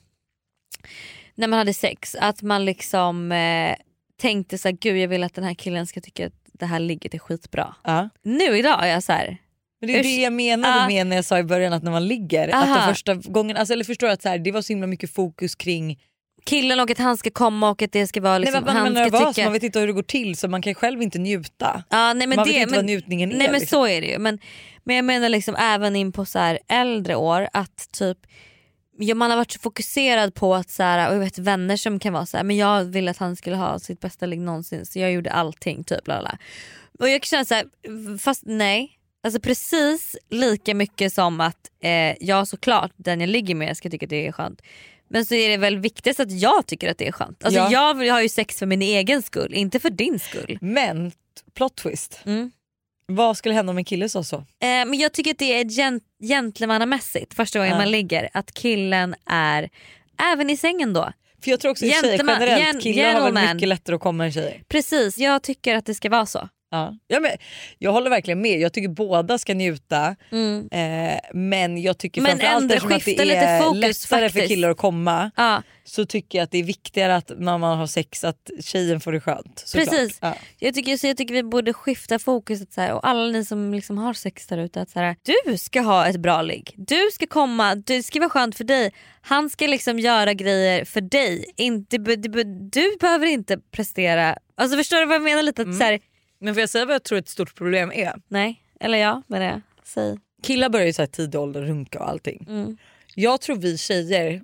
[1.34, 3.74] när man hade sex att man liksom eh,
[4.20, 6.78] tänkte så här, gud jag vill att den här killen ska tycka att det här
[6.80, 7.74] ligget är skitbra.
[7.84, 8.08] Ja.
[8.22, 9.36] Nu idag är jag så här.
[9.80, 10.86] Men det är det jag menade Ah.
[10.88, 12.74] med när jag sa i början att när man ligger, att Aha.
[12.74, 15.10] den första gången, alltså, eller förstår du att så här, det var så himla mycket
[15.14, 16.00] fokus kring
[16.44, 18.94] killen och att han ska komma och att det ska vara liksom, nej, man, han
[18.94, 19.46] ska nervös, tycka...
[19.46, 21.84] man vet inte hur det går till så man kan själv inte njuta.
[21.90, 23.36] Ja, nej, men man det, vet inte men, vad njutningen är.
[23.36, 23.78] Nej men liksom.
[23.78, 24.18] så är det ju.
[24.18, 24.38] Men,
[24.84, 28.18] men jag menar liksom även in på så här äldre år att typ
[28.98, 31.98] ja, man har varit så fokuserad på att så här, och jag vet vänner som
[31.98, 34.86] kan vara så här, men jag ville att han skulle ha sitt bästa ligg någonsin
[34.86, 35.84] så jag gjorde allting.
[35.84, 36.38] typ bla bla.
[36.98, 38.90] Och jag kan känna så här, fast nej.
[39.22, 44.06] Alltså precis lika mycket som att eh, jag såklart den jag ligger med ska tycka
[44.06, 44.62] att det är skönt.
[45.08, 47.44] Men så är det väl viktigast att jag tycker att det är skönt.
[47.44, 47.94] Alltså Ja.
[48.04, 50.58] jag har ju sex för min egen skull, inte för din skull.
[50.60, 51.12] Men
[51.54, 52.50] plot twist, Mm.
[53.06, 54.36] vad skulle hända om en kille sa så?
[54.36, 57.78] Eh, men jag tycker att det är gent- gentlemannamässigt första gången Ja.
[57.78, 58.28] man ligger.
[58.32, 59.70] Att killen är,
[60.32, 61.12] även i sängen då.
[61.44, 64.24] För jag tror också att tjejer generellt, gen- killar har väl mycket lättare att komma
[64.24, 64.62] än tjejer.
[64.68, 66.48] Precis, jag tycker att det ska vara så.
[66.74, 66.94] Ja.
[67.06, 67.30] Ja, men,
[67.78, 70.16] jag håller verkligen med, jag tycker båda ska njuta.
[70.32, 70.68] Mm.
[70.72, 74.20] Eh, men jag tycker Men framförallt ändå eftersom att det skifta lite är fokus lättare
[74.20, 74.48] för faktiskt.
[74.48, 77.86] killar att komma Ja, så tycker jag att det är viktigare att när man har
[77.86, 79.62] sex att tjejen får det skönt.
[79.66, 79.88] Såklart.
[79.88, 80.18] Precis.
[80.20, 80.34] Ja.
[80.58, 83.74] jag, tycker, så jag tycker vi borde skifta fokuset så här, och alla ni som
[83.74, 84.80] liksom har sex där ute.
[84.80, 86.74] Att så här, du ska ha ett bra ligg.
[86.76, 88.92] Du ska komma, det ska vara skönt för dig.
[89.22, 91.44] Han ska liksom göra grejer för dig.
[91.56, 94.38] Inte, du, du, du behöver inte prestera.
[94.56, 95.42] Alltså Förstår du vad jag menar?
[95.42, 95.62] lite?
[95.62, 95.78] Att, Mm.
[95.78, 96.00] så här,
[96.44, 98.14] Men får jag säga vad jag tror ett stort problem är?
[98.28, 99.62] nej, eller ja, vad är det?
[99.84, 100.18] Säg.
[100.42, 102.46] Killar börjar ju så här tidig ålder runka och allting.
[102.48, 102.76] Mm.
[103.14, 104.42] Jag tror vi tjejer,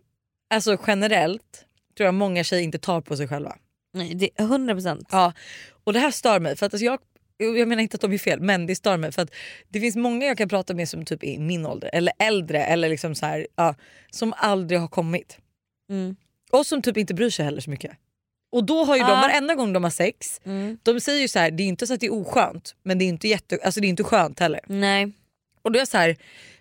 [0.51, 3.57] alltså generellt, tror jag många tjejer inte tar på sig själva.
[3.93, 5.07] Nej, det är 100%.
[5.11, 5.33] Ja,
[5.85, 6.57] och det här stör mig.
[6.57, 6.99] För att alltså jag,
[7.37, 9.35] jag menar inte att de är fel men det stör mig för att
[9.69, 12.65] det finns många jag kan prata med som typ är i min ålder eller äldre
[12.65, 13.75] eller liksom så här, ja,
[14.11, 15.39] som aldrig har kommit.
[15.91, 16.17] Mm.
[16.51, 17.93] Och som typ inte bryr sig heller så mycket.
[18.53, 19.15] Och då har ju de Ja.
[19.21, 20.79] varenda gång de har sex, Mm.
[20.83, 23.05] de säger ju så här, det är inte så att det är oskönt men det
[23.05, 24.61] är inte, jätte, alltså det är inte skönt heller.
[24.67, 25.13] Nej.
[25.63, 26.17] Och då är jag så här,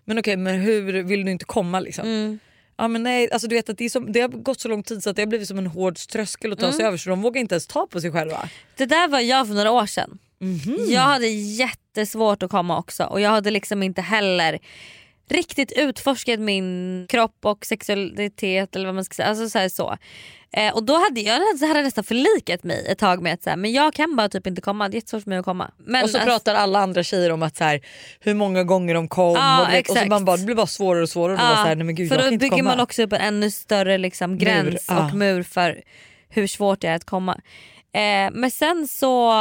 [0.06, 2.06] Men okej men hur vill du inte komma liksom?
[2.08, 2.40] Mm.
[2.78, 4.84] Ja, men nej, alltså du vet att det, är som, det har gått så lång
[4.84, 6.78] tid så att det har blivit som en hård tröskel att ta Mm.
[6.78, 8.50] sig över så de vågar inte ens ta på sig själva.
[8.78, 10.20] Det där var jag för några år sedan.
[10.40, 10.78] Mhm.
[10.88, 14.60] Jag hade jättesvårt att komma också och jag hade liksom inte heller
[15.32, 19.28] riktigt utforskat min kropp och sexualitet eller vad man ska säga.
[19.28, 19.98] Alltså så så.
[20.52, 23.50] Eh, och då hade jag hade, hade nästan förlikat mig ett tag med att så
[23.50, 25.72] här, men jag kan bara typ inte komma, det är jättesvårt för mig att komma.
[25.78, 27.82] Men och så alltså- pratar alla andra tjejer om att så här,
[28.20, 30.56] hur många gånger de kom Ja, och, du vet, och så man bara, det blir
[30.56, 31.34] bara svårare och svårare.
[31.34, 32.64] Och då var så här, nej, gud, för jag då bygger komma.
[32.64, 35.06] man också upp en ännu större liksom, gräns ja.
[35.06, 35.82] och mur för
[36.30, 37.42] hur svårt det är att komma.
[37.94, 39.34] Eh, men sen så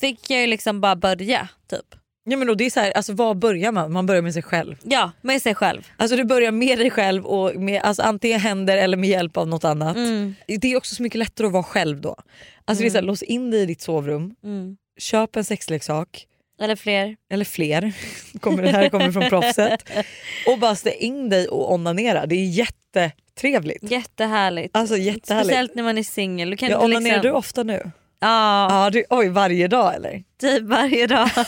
[0.00, 1.94] fick jag ju liksom bara börja typ.
[2.26, 3.92] Ja, men då, det är så här, alltså, var börjar man?
[3.92, 4.76] Man börjar med sig själv.
[4.82, 5.88] Ja, med sig själv.
[5.96, 9.48] Alltså Du börjar med dig själv och med alltså, antingen händer eller med hjälp av
[9.48, 9.96] något annat.
[9.96, 10.34] Mm.
[10.46, 12.16] Det är också så mycket lättare att vara själv då.
[12.64, 14.76] Alltså det är så här, Lås in dig i ditt sovrum, Mm.
[14.98, 16.26] köp en sexleksak
[16.60, 17.16] Eller fler.
[17.32, 17.92] eller fler,
[18.40, 19.90] kommer, det här kommer från proffset.
[20.46, 22.26] Och bara stäng in dig och onanera.
[22.26, 23.90] Det är jättetrevligt.
[23.90, 24.76] Jättehärligt.
[24.76, 25.46] Alltså jättehärligt.
[25.46, 26.56] Speciellt när man är singel.
[26.60, 27.22] Ja, onanerar liksom...
[27.22, 27.90] du ofta nu?
[28.24, 30.22] Ja, Ja, du, oj varje dag eller?
[30.40, 31.28] typ varje dag.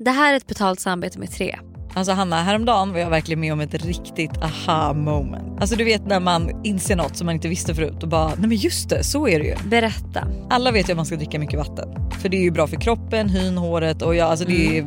[0.00, 1.58] det här är ett betalt samarbete med tre.
[1.94, 5.60] Alltså Hanna, häromdagen var jag verkligen med om ett riktigt aha moment.
[5.60, 8.48] Alltså du vet när man inser något som man inte visste förut och bara nej
[8.48, 9.56] men just det, så är det ju.
[9.68, 10.28] Berätta.
[10.50, 12.10] Alla vet ju att man ska dricka mycket vatten.
[12.20, 14.86] För det är ju bra för kroppen, hyn, håret och ja, alltså det, är,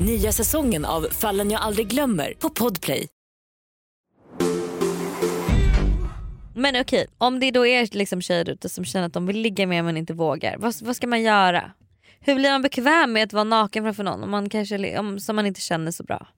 [0.00, 3.08] Nya säsongen av Fallen jag aldrig glömmer på Podplay.
[6.54, 9.66] Men okej, om det då är liksom tjejer ute som känner att de vill ligga
[9.66, 11.72] med men inte vågar, vad, vad ska man göra?
[12.20, 15.36] Hur blir man bekväm med att vara naken framför någon om man kanske, om, som
[15.36, 16.28] man inte känner så bra?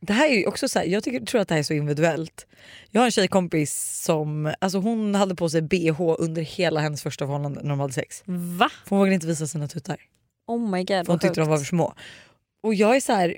[0.00, 1.74] Det här är ju också så här, jag tycker, tror att det här är så
[1.74, 2.46] individuellt.
[2.90, 7.26] Jag har en tjejkompis som alltså hon hade på sig bh under hela hennes första
[7.26, 8.22] förhållande när de hade sex.
[8.26, 8.70] Va?
[8.84, 9.96] För hon vågade inte visa sina tuttar.
[10.46, 11.68] Oh my god För hon tyckte de var för sjukt.
[11.68, 11.94] små.
[12.62, 13.36] Och jag är så här,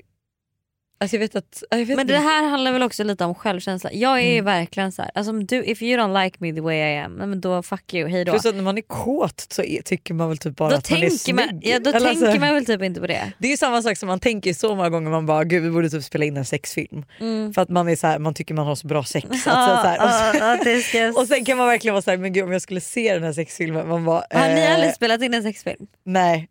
[0.99, 1.63] alltså jag vet att...
[1.69, 2.13] Jag vet Men inte.
[2.13, 3.89] det här handlar väl också lite om självkänsla.
[3.93, 4.45] Jag är ju Mm.
[4.45, 7.13] verkligen så här, alltså om du, if you don't like me the way I am,
[7.13, 8.31] men då fuck you, hejdå.
[8.31, 10.89] Plus att när man är kåt så är, tycker man väl typ bara Då, att
[10.89, 11.35] man är snygg.
[11.35, 13.31] man, ja, då Eller tänker alltså, man väl typ inte på det.
[13.37, 15.69] Det är ju samma sak som man tänker så många gånger man bara gud vi
[15.69, 17.05] borde typ spela in en sexfilm.
[17.19, 17.53] Mm.
[17.53, 19.27] För att man, är så här, man tycker man har så bra sex.
[19.29, 22.43] Att, så, Ja, så här, och, så, sen kan man verkligen vara såhär men gud
[22.43, 25.33] om jag skulle se den här sexfilmen man bara Har ni eh, aldrig spelat in
[25.33, 25.87] en sexfilm?
[26.05, 26.49] Nej.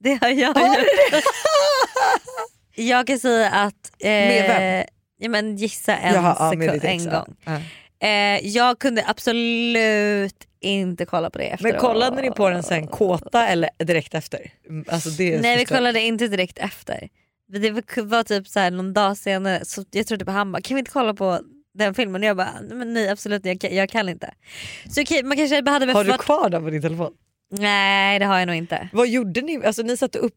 [0.00, 0.56] Det har jag gjort.
[2.74, 3.92] Jag kan säga att...
[3.98, 4.84] Eh, Med vem?
[5.18, 7.36] Ja, men gissa en, Jaha, ja, sekund, en gång.
[7.44, 7.60] Ja.
[8.08, 11.78] Eh, jag kunde absolut inte kolla på det Men efteråt.
[11.80, 14.50] kollade ni på den sen kåta eller direkt efter?
[14.68, 15.68] Mm, Alltså Nej vi förstört.
[15.68, 17.08] kollade inte direkt efter.
[17.48, 20.74] Det var, typ så här någon dag senare, så jag trodde på han bara, kan
[20.74, 21.40] vi inte kolla på
[21.74, 22.22] den filmen?
[22.22, 24.34] Och jag bara, "Nej, men absolut jag, kan- jag kan inte.
[24.90, 27.12] Så man kanske hade behövt Har du varit- kvar den på din telefon?
[27.50, 28.88] Nej det har jag nog inte.
[28.92, 29.64] Vad gjorde ni?
[29.64, 30.34] Alltså ni satte upp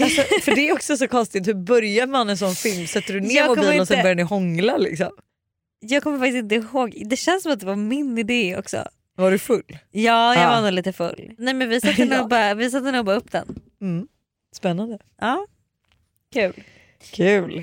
[0.00, 2.86] Alltså, för det är också så konstigt, hur börjar man en sån film?
[2.86, 5.10] Sätter du ner mobilen och sen inte- börjar ni hångla liksom?
[5.80, 8.84] Jag kommer faktiskt inte ihåg, det känns som att det var min idé också.
[9.14, 9.78] Var du full?
[9.90, 10.48] Ja jag Ah.
[10.54, 11.30] var nog lite full.
[11.38, 12.18] Nej men vi satte, Ja.
[12.18, 13.60] nog, bara, vi satte nog bara upp den.
[13.80, 14.08] Mm.
[14.52, 14.98] Spännande.
[15.20, 15.46] Ja,
[16.32, 16.52] kul.
[17.12, 17.62] Kul.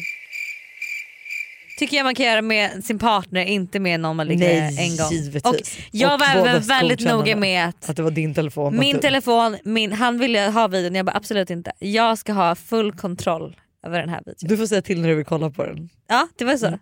[1.77, 4.97] Tycker jag man kan göra med sin partner, inte med någon man ligger Nej en
[4.97, 5.11] gång.
[5.11, 5.43] givetvis.
[5.43, 5.55] Och
[5.91, 8.77] jag Och var väldigt noga med att Att det var din telefon.
[8.79, 11.71] min telefon, min, han ville ha videon, jag bara absolut inte.
[11.79, 13.55] Jag ska ha full kontroll
[13.85, 14.49] över den här videon.
[14.49, 15.89] Du får säga till när du vill kolla på den.
[16.07, 16.67] Ja det var så.
[16.67, 16.79] Mm.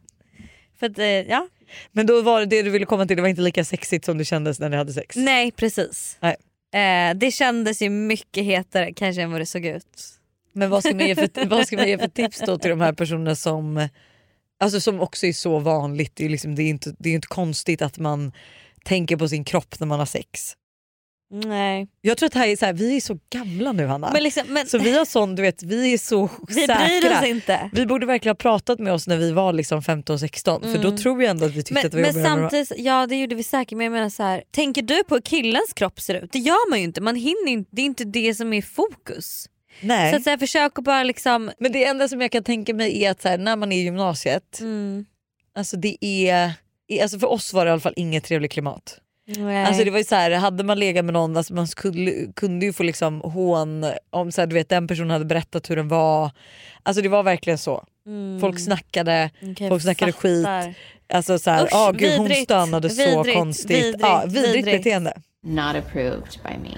[0.79, 1.47] För att, eh, ja.
[1.91, 4.17] Men då var det, det du ville komma till, det var inte lika sexigt som
[4.17, 5.15] det kändes när ni hade sex.
[5.15, 6.17] Nej precis.
[6.19, 6.35] Nej.
[7.09, 9.85] Eh, det kändes ju mycket hetare kanske än vad det såg ut.
[10.53, 12.81] Men vad ska man ge för, vad ska man ge för tips då till de
[12.81, 13.89] här personerna som,
[14.63, 16.11] alltså som också är så vanligt.
[16.15, 18.31] Det är, liksom, det är, inte, det är inte konstigt att man
[18.85, 20.53] tänker på sin kropp när man har sex.
[21.45, 21.87] Nej.
[22.01, 24.09] Jag tror att det här är så här, vi är så gamla nu Hanna.
[24.13, 26.75] Men liksom, men, så vi har sån, du vet, vi är så vi säkra.
[26.75, 27.69] bryr oss inte.
[27.73, 30.97] Vi borde verkligen ha pratat med oss när vi var liksom 15-16 för då Mm.
[30.97, 33.35] tror jag ändå att vi tyckte Men, att det var men samtidigt, ja det gjorde
[33.35, 36.31] vi säkert men jag menar så här, tänker du på hur killens kropp ser ut?
[36.31, 39.45] Det gör man ju inte, man hinner inte, det är inte det som är fokus.
[39.81, 40.11] Nej.
[40.11, 41.51] Så att så här, försök att bara liksom...
[41.59, 43.77] Men det enda som jag kan tänka mig är att så här, när man är
[43.77, 45.05] i gymnasiet, Mm,
[45.55, 46.51] alltså det är,
[47.01, 48.99] alltså för oss var det i alla fall inget trevligt klimat.
[49.25, 49.65] nej.
[49.65, 52.65] Alltså det var ju så här, hade man legat med någon, alltså man skulle, kunde
[52.65, 55.87] ju få liksom hån om så här, du vet, den personen hade berättat hur den
[55.87, 56.31] var.
[56.83, 57.85] Alltså det var verkligen så.
[58.05, 60.73] Mm, Folk snackade, okej, folk snackade fattar.
[61.13, 63.69] alltså så här, Usch, ah, gud, hon vidrigt, stönade så vidrigt, konstigt.
[63.77, 64.77] vidrigt, ja, vidrigt, vidrigt.
[64.83, 65.13] beteende.
[65.43, 66.75] Not approved by me.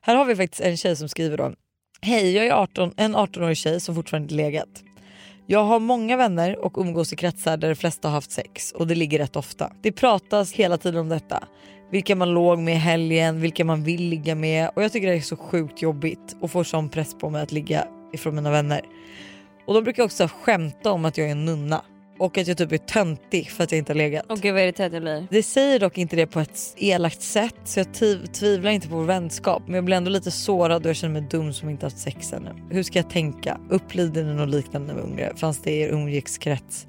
[0.00, 1.52] Här har vi faktiskt en tjej som skriver då.
[2.06, 4.84] Hej, jag är 18, en 18-årig tjej som fortfarande inte legat.
[5.46, 8.86] Jag har många vänner och umgås i kretsar där de flesta har haft sex och
[8.86, 9.72] det ligger rätt ofta.
[9.82, 11.44] Det pratas hela tiden om detta.
[11.90, 15.16] Vilka man låg med i helgen, vilka man vill ligga med och jag tycker det
[15.16, 18.80] är så sjukt jobbigt och får sån press på mig att ligga ifrån mina vänner.
[19.66, 21.82] Och de brukar också skämta om att jag är en nunna
[22.18, 24.24] och att jag typ är töntig för att jag inte har legat.
[24.28, 25.26] Åh gud vad irriterad jag blir.
[25.30, 28.96] Det säger dock inte det på ett elakt sätt så jag tv- tvivlar inte på
[28.96, 31.86] vår vänskap men jag blir ändå lite sårad och jag känner mig dum som inte
[31.86, 32.50] haft sex ännu.
[32.70, 33.60] Hur ska jag tänka?
[33.70, 35.32] Upplevde ni något liknande var yngre?
[35.36, 36.86] Fanns det i er umgängeskrets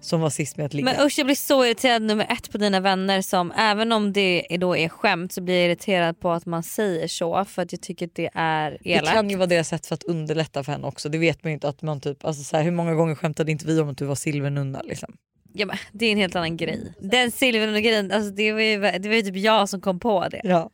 [0.00, 0.84] som var sist med att ligga?
[0.84, 4.46] Men usch jag blir så irriterad nummer ett på dina vänner som även om det
[4.60, 7.80] då är skämt så blir jag irriterad på att man säger så för att jag
[7.80, 9.12] tycker att det är det elakt.
[9.12, 11.08] kan ju vara deras sätt för att underlätta för henne också.
[11.08, 13.52] Det vet man ju inte att man typ, alltså så här, hur många gånger skämtade
[13.52, 15.16] inte vi om att du var silvernunna liksom?
[15.52, 16.92] Ja, men, det är en helt annan grej.
[16.98, 20.40] Den silvern alltså, det, var ju, det var ju typ jag som kom på det.
[20.44, 20.70] Ja.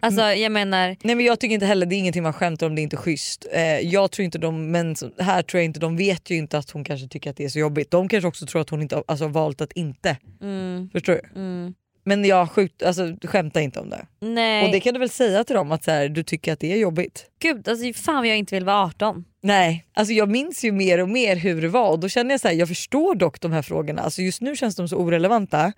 [0.00, 2.74] Alltså jag menar, Nej men jag tycker inte heller det är ingenting man skämtar om
[2.74, 3.46] det är inte schysst.
[3.52, 6.70] Eh, jag tror inte de, men här tror jag inte, de vet ju inte att
[6.70, 7.90] hon kanske tycker att det är så jobbigt.
[7.90, 10.16] De kanske också tror att hon inte har alltså, valt att inte.
[10.42, 11.40] mm, Förstår du?
[11.40, 11.74] mm,
[12.04, 14.06] Men jag sjukt, alltså, skämta inte om det.
[14.20, 16.60] nej Och det kan du väl säga till dem att så här, du tycker att
[16.60, 17.26] det är jobbigt?
[17.40, 19.24] gud alltså fan vad jag inte vill vara 18.
[19.42, 22.40] Nej, alltså jag minns ju mer och mer hur det var och då känner jag
[22.40, 24.02] så här, jag förstår dock de här frågorna.
[24.02, 25.72] Alltså just nu känns de så orelevanta.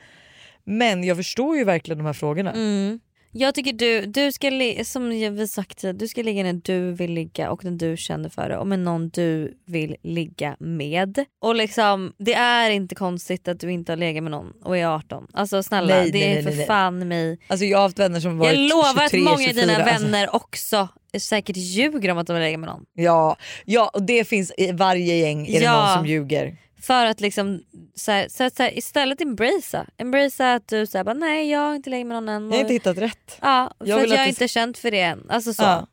[0.65, 2.53] Men jag förstår ju verkligen de här frågorna.
[2.53, 3.01] Mm.
[3.39, 4.51] Jag tycker du, du ska
[4.85, 8.49] som vi sagt du ska ligga när du vill ligga och när du känner för
[8.49, 11.25] det och med någon du vill ligga med.
[11.41, 14.87] Och liksom det är inte konstigt att du inte har legat med någon och är
[14.87, 15.27] 18.
[15.33, 17.39] Alltså snälla Nej, det nej, är nej, för fan mig.
[17.49, 19.85] Alltså jag har haft vänner som varit Jag lovar att 23, många av dina 24,
[19.85, 20.05] alltså.
[20.05, 22.85] vänner också säkert ljuger om att de har legat med någon.
[22.95, 25.87] Ja, ja, och det finns i varje gäng är det Ja.
[25.87, 26.57] någon som ljuger.
[26.87, 27.63] För att liksom
[27.95, 29.87] så här, så att, så här, istället embracea.
[29.97, 32.51] Embracea att du säger nej jag har inte legat med någon än.
[32.51, 33.39] Jag har inte hittat rätt.
[33.41, 35.27] Ja, för Jag att jag har inte känt för det än.
[35.31, 35.63] Alltså så.
[35.63, 35.87] Ja.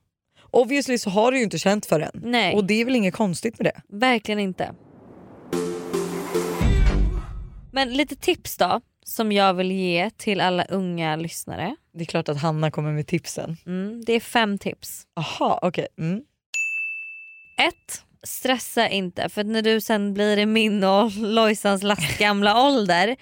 [0.51, 2.21] Obviously så har du ju inte känt för den.
[2.23, 2.55] Nej.
[2.55, 3.97] Och det är väl inget konstigt med det.
[3.97, 4.73] Verkligen inte.
[7.71, 11.75] Men lite tips då som jag vill ge till alla unga lyssnare.
[11.93, 13.57] Det är klart att Hanna kommer med tipsen.
[13.65, 15.07] Mm, det är fem tips.
[15.15, 15.87] Aha, okej.
[15.97, 16.21] Mm.
[17.67, 23.15] Ett, Stressa inte för när du sen blir i min och Lojsans lastgamla ålder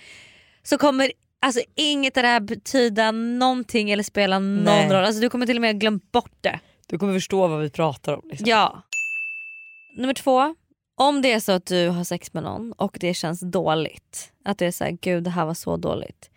[0.63, 4.89] så kommer alltså inget av det här betyda någonting eller spela någon Nej.
[4.89, 5.05] roll.
[5.05, 6.59] Alltså, du kommer till och med glömt bort det.
[6.87, 8.21] Du kommer förstå vad vi pratar om.
[8.29, 8.47] Liksom.
[8.49, 8.81] Ja.
[9.97, 10.55] Nummer två.
[10.95, 14.57] Om det är så att du har sex med någon och det känns dåligt, att
[14.57, 16.29] det är så här, gud det här var så dåligt.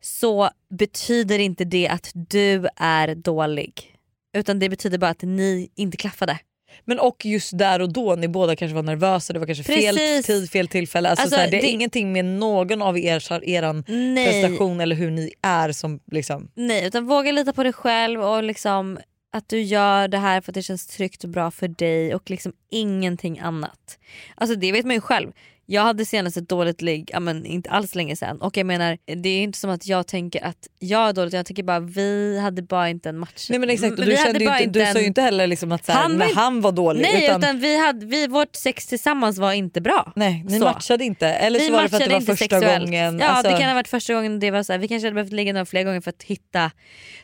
[0.00, 3.96] Så betyder inte det att du är dålig.
[4.36, 6.38] Utan det betyder bara att ni inte klaffade.
[6.84, 9.94] Men och just där och då, ni båda kanske var nervösa, det var kanske fel
[9.96, 10.26] Precis.
[10.26, 11.08] tid, fel tillfälle.
[11.08, 14.26] Alltså, Alltså, så här, det är det- ingenting med någon av er, eran Nej.
[14.42, 16.50] prestation eller hur ni är som liksom...
[16.54, 18.98] Nej utan våga lita på dig själv och liksom
[19.32, 22.30] att du gör det här för att det känns tryggt och bra för dig och
[22.30, 23.98] liksom ingenting annat.
[24.34, 25.32] Alltså det vet man ju själv.
[25.72, 28.98] Jag hade senast ett dåligt ligg, ja, men inte alls länge sedan och jag menar
[29.06, 32.38] det är inte som att jag tänker att jag är dåligt, jag tänker bara vi
[32.40, 33.46] hade bara inte en match.
[33.50, 35.22] Nej men exakt, och du, vi kände ju bara inte, du en- sa ju inte
[35.22, 37.02] heller liksom att så här, Han var när inte- han var dålig.
[37.02, 40.12] Nej utan, utan, vi hade, vi, vårt sex tillsammans var inte bra.
[40.16, 40.64] nej, ni Så.
[40.64, 41.28] matchade inte.
[41.28, 42.84] Eller vi så var det för att det var inte första sexuellt.
[42.84, 43.18] gången.
[43.18, 45.14] Ja alltså, det kan ha varit första gången det var så här, vi kanske hade
[45.14, 46.70] behövt ligga några fler gånger för att hitta.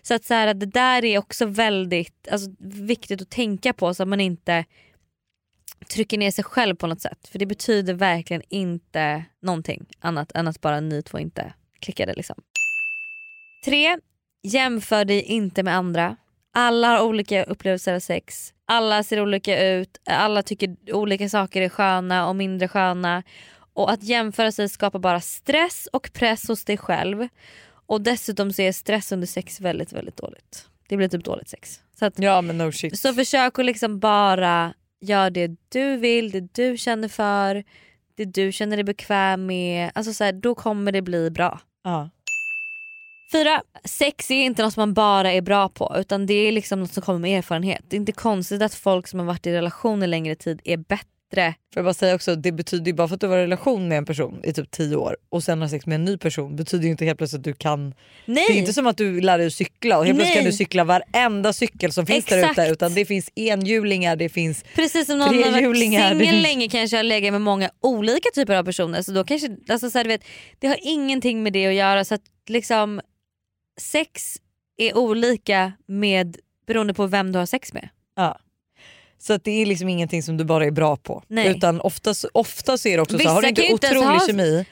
[0.02, 4.02] Så att så här, det där är också väldigt alltså, viktigt att tänka på så
[4.02, 4.64] att man inte
[5.88, 7.28] trycker ner sig själv på något sätt.
[7.28, 12.14] För det betyder verkligen inte någonting annat än att bara ni två inte klickade.
[12.14, 12.42] Liksom.
[13.64, 13.98] Tre,
[14.42, 16.16] jämför dig inte med andra.
[16.52, 18.52] Alla har olika upplevelser av sex.
[18.66, 20.00] Alla ser olika ut.
[20.04, 23.22] Alla tycker olika saker är sköna och mindre sköna.
[23.72, 27.28] Och att jämföra sig skapar bara stress och press hos dig själv.
[27.86, 30.68] Och dessutom så är stress under sex väldigt väldigt dåligt.
[30.88, 31.80] Det blir typ dåligt sex.
[31.98, 32.98] Så, att, Ja men no shit.
[32.98, 34.74] så försök att liksom bara
[35.08, 37.64] göra det du vill, det du känner för,
[38.14, 39.90] det du känner dig bekväm med.
[39.94, 41.60] Alltså så här, då kommer det bli bra.
[41.84, 42.10] Ja.
[43.32, 46.92] Fyra, sex är inte något man bara är bra på utan det är liksom något
[46.92, 47.84] som kommer med erfarenhet.
[47.88, 51.15] Det är inte konstigt att folk som har varit i relationer längre tid är bättre.
[51.74, 53.88] Får jag bara säga också, det betyder ju bara för att du var i relation
[53.88, 56.56] med en person i typ 10 år och sen har sex med en ny person
[56.56, 58.44] betyder ju inte helt plötsligt att du kan Nej.
[58.48, 60.52] Det är inte som att du lär dig att cykla och helt plötsligt kan Nej.
[60.52, 65.06] du cykla varenda cykel som finns där ute utan det finns enhjulingar, det finns Precis
[65.06, 69.02] som någon har varit singel länge kanske har legat med många olika typer av personer.
[69.02, 70.24] Så då kanske, alltså så här, du vet,
[70.58, 72.04] det har ingenting med det att göra.
[72.04, 73.00] Så att liksom,
[73.80, 74.22] sex
[74.76, 77.88] är olika med beroende på vem du har sex med.
[78.16, 78.38] Ja.
[79.18, 81.22] Så att det är liksom ingenting som du bara är bra på.
[81.28, 81.48] Nej.
[81.48, 84.64] Utan oftast, oftast är det också så, Vissa har du inte ju otrolig ha- kemi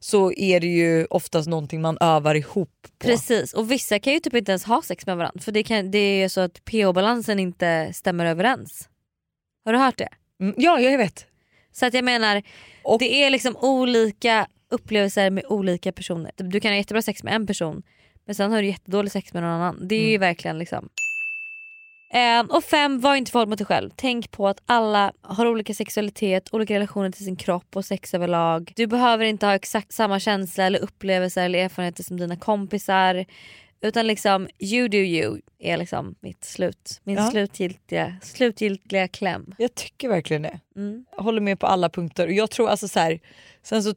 [0.00, 3.06] så är det ju oftast någonting man övar ihop på.
[3.06, 5.90] Precis och vissa kan ju typ inte ens ha sex med varandra för det, kan,
[5.90, 8.88] det är ju så att pH-balansen inte stämmer överens.
[9.64, 10.08] Har du hört det?
[10.40, 11.26] Mm, ja jag vet.
[11.72, 12.42] Så att jag menar,
[12.84, 16.32] Och- det är liksom olika upplevelser med olika personer.
[16.36, 17.82] Du kan ha jättebra sex med en person
[18.26, 19.88] men sen har du jättedålig sex med någon annan.
[19.88, 20.20] Det är ju Mm.
[20.20, 20.88] verkligen liksom...
[22.10, 23.90] Eh, och fem, var inte för hård mot dig själv.
[23.96, 28.72] Tänk på att alla har olika sexualitet, olika relationer till sin kropp och sex överlag.
[28.76, 33.24] Du behöver inte ha exakt samma känsla eller upplevelser eller erfarenheter som dina kompisar.
[33.80, 37.00] Utan liksom you do you är liksom mitt slut.
[37.04, 37.30] Min Ja.
[37.30, 39.54] slutgiltiga, slutgiltiga kläm.
[39.58, 40.60] Jag tycker verkligen det.
[40.76, 41.04] Mm.
[41.16, 42.28] Jag håller med på alla punkter.
[42.28, 43.20] Jag tror alltså så här,
[43.62, 43.94] sen så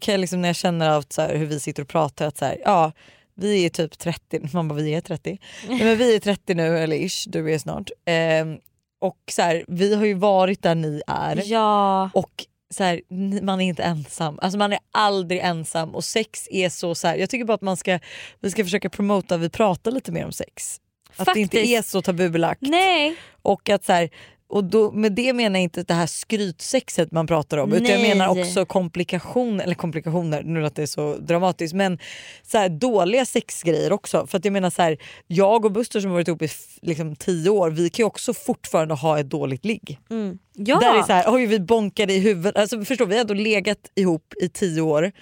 [0.00, 2.38] kan jag liksom när jag känner av så här, hur vi sitter och pratar att
[2.38, 2.92] så här, ja
[3.36, 5.38] vi är typ 30, man bara vi är 30.
[5.68, 7.90] Nej, men vi är 30 nu eller ish, du är snart.
[8.04, 8.58] Ehm,
[9.00, 11.42] och så här, vi har ju varit där ni är.
[11.44, 12.10] Ja.
[12.14, 13.00] Och så här,
[13.42, 14.38] man är inte ensam.
[14.42, 17.62] Alltså man är aldrig ensam och sex är så, så här, jag tycker bara att
[17.62, 17.98] man ska,
[18.40, 20.80] vi ska försöka promota att vi pratar lite mer om sex.
[21.16, 21.78] Att det inte Faktiskt.
[21.78, 22.62] är så tabubelagt.
[22.62, 23.16] Nej.
[23.42, 24.10] Och att så här,
[24.54, 28.00] och då, med det menar jag inte det här skrytsexet man pratar om utan jag
[28.00, 28.08] Nej.
[28.08, 31.98] menar också komplikationer, eller komplikationer, nu låter det så dramatiskt men
[32.42, 34.26] så här, dåliga sexgrejer också.
[34.26, 36.48] För att jag menar så här, jag och Buster som har varit ihop i
[36.82, 39.98] liksom, tio år vi kan ju också fortfarande ha ett dåligt ligg.
[40.10, 40.38] Mm.
[40.52, 40.80] Ja.
[40.80, 43.90] Där är så här, oj vi bonkade i huvudet, alltså, förstår vi har ändå legat
[43.94, 45.12] ihop i tio år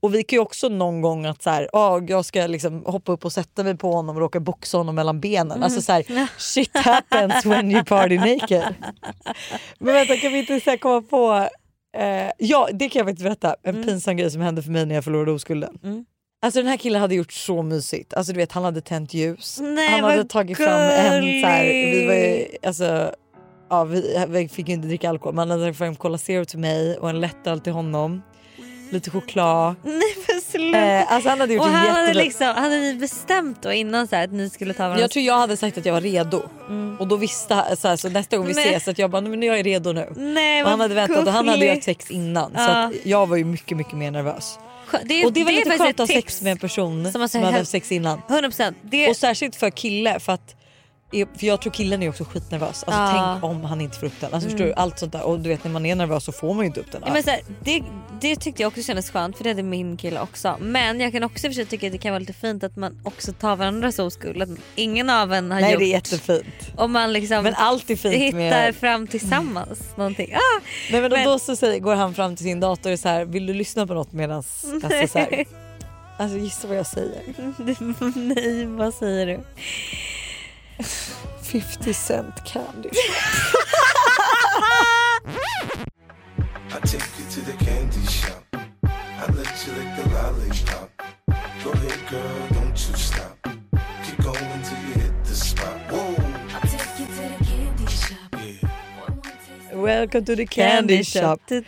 [0.00, 3.12] och vi kan ju också någon gång att så här, "Ah, jag ska liksom hoppa
[3.12, 5.62] upp och sätta mig på honom och råka boxa honom mellan benen.
[5.62, 8.74] Alltså så här, shit happens when you party naked.
[9.78, 11.48] Men vänta kan vi inte så komma på,
[11.96, 14.94] eh, ja det kan jag faktiskt berätta, en pinsam grej som hände för mig när
[14.94, 15.78] jag förlorade oskulden.
[15.84, 16.04] Mm.
[16.42, 18.14] Alltså den här killen hade gjort så mysigt.
[18.14, 19.58] Alltså du vet han hade tänt ljus.
[19.62, 22.66] Nej, han hade tagit fram en så här, vi var ju, gulligt.
[22.66, 23.14] alltså,
[23.70, 26.44] ja, vi, vi fick ju inte dricka alkohol men han hade tagit fram Cola Zero
[26.44, 28.22] till mig och en lättöl till honom.
[28.90, 29.74] Lite choklad.
[29.82, 30.78] Nej men sluta.
[30.78, 34.16] Eh, alltså han hade gjort och han hade, liksom, hade ni bestämt då innan så
[34.16, 35.00] här, att ni skulle ta varandras...
[35.00, 36.42] Jag tror jag hade sagt att jag var redo
[36.98, 38.64] och då visste så, här, så nästa gång vi Mm.
[38.64, 40.12] Men- ses att jag bara "Nej, men jag är redo nu.
[40.16, 42.82] Nej, och han hade väntat och han hade ju haft sex innan så Ja.
[42.84, 44.58] att jag var ju mycket mycket mer nervös.
[45.04, 47.28] Det, är- och det var är lite skönt att ha sex med en person Som
[47.28, 48.20] som, hade haft sex innan.
[48.28, 48.74] 100%.
[48.82, 50.54] Det, Och särskilt för kille för att
[51.10, 52.84] för jag tror killen är också skitnervös.
[52.84, 53.30] Alltså Ja.
[53.40, 54.34] tänk om han inte får upp den.
[54.34, 54.58] Alltså Mm.
[54.58, 54.72] förstår du?
[54.74, 55.22] Allt sånt där.
[55.22, 57.02] Och du vet när man är nervös så får man ju inte upp den.
[57.06, 57.82] ja, men så här, det,
[58.20, 60.56] det tyckte jag också kändes skönt för det hade min kille också.
[60.60, 63.00] Men jag kan också och för tycka att det kan vara lite fint att man
[63.04, 64.42] också tar varandras oskuld.
[64.42, 65.80] Att ingen av en har Nej gjort.
[65.80, 66.44] det är jättefint.
[66.76, 68.76] Om man liksom Men allt är fint hittar med...
[68.76, 70.34] fram tillsammans någonting.
[70.34, 70.60] Ah,
[70.92, 73.24] Nej, men, men- Då så säger, går han fram till sin dator och så här,
[73.24, 74.36] vill du lyssna på något medan...
[74.36, 74.66] Alltså,
[75.12, 75.44] så här,
[76.18, 77.22] alltså gissa vad jag säger.
[78.34, 79.40] Nej vad säger du?
[80.82, 82.90] 50 cent candy.
[86.70, 88.44] I take you to the candy shop.
[88.84, 90.90] I let you lick the lollipop.
[91.64, 92.94] Go ahead, girl, don't you
[99.82, 101.38] Welcome to the candy shop.
[101.50, 101.60] Åh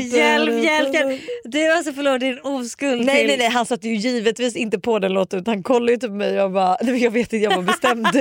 [0.00, 1.20] hjälp, hjälp, hjälp.
[1.44, 3.26] Du alltså förlorat din oskuld Nej till...
[3.26, 6.08] nej nej han satte ju givetvis inte på den låten utan han kollade ju typ
[6.10, 8.06] på mig och jag bara, nej, jag vet inte jag var bestämd.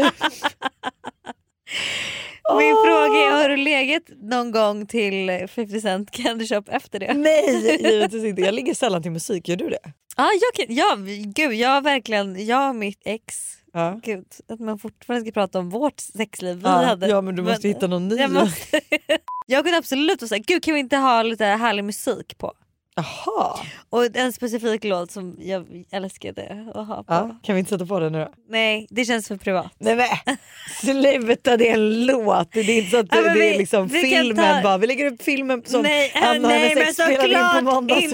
[2.60, 2.86] Min Åh.
[2.86, 7.14] fråga är, har du legat någon gång till 50 Cent Candy Shop efter det?
[7.14, 9.94] Nej givetvis inte, jag ligger sällan till musik, gör du det?
[10.18, 13.36] Ja, jag kan, ja gud jag har verkligen, jag och mitt ex,
[13.78, 14.00] Ja.
[14.04, 17.08] gud att man fortfarande ska prata om vårt sexliv vi Ja, hade.
[17.08, 18.16] ja men du måste hitta någon ny.
[18.16, 18.82] jag, måste,
[19.48, 22.54] jag kunde absolut vara såhär, gud kan vi inte ha lite härlig musik på?
[22.98, 23.60] Jaha.
[23.90, 27.14] Och en specifik låt som jag älskade att ha på.
[27.14, 28.32] Ja, kan vi inte sätta på den nu då?
[28.50, 29.72] Nej det känns för privat.
[29.78, 30.38] Nej men
[30.82, 32.52] sluta det är en låt.
[32.52, 34.62] Det är inte så att Ja, det, men det är vi- liksom vi filmen ta-
[34.64, 34.78] bara.
[34.78, 37.72] Vi lägger upp filmen som nej, Anna och nej hennes men ex spelade in på
[37.74, 38.14] måndags.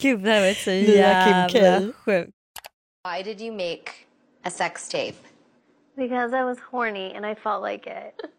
[0.00, 2.34] Gud det här var så jävla sjukt.
[3.08, 4.06] Why did you make
[4.44, 5.16] a sex tape?
[5.96, 8.20] Because I was horny and I felt like it.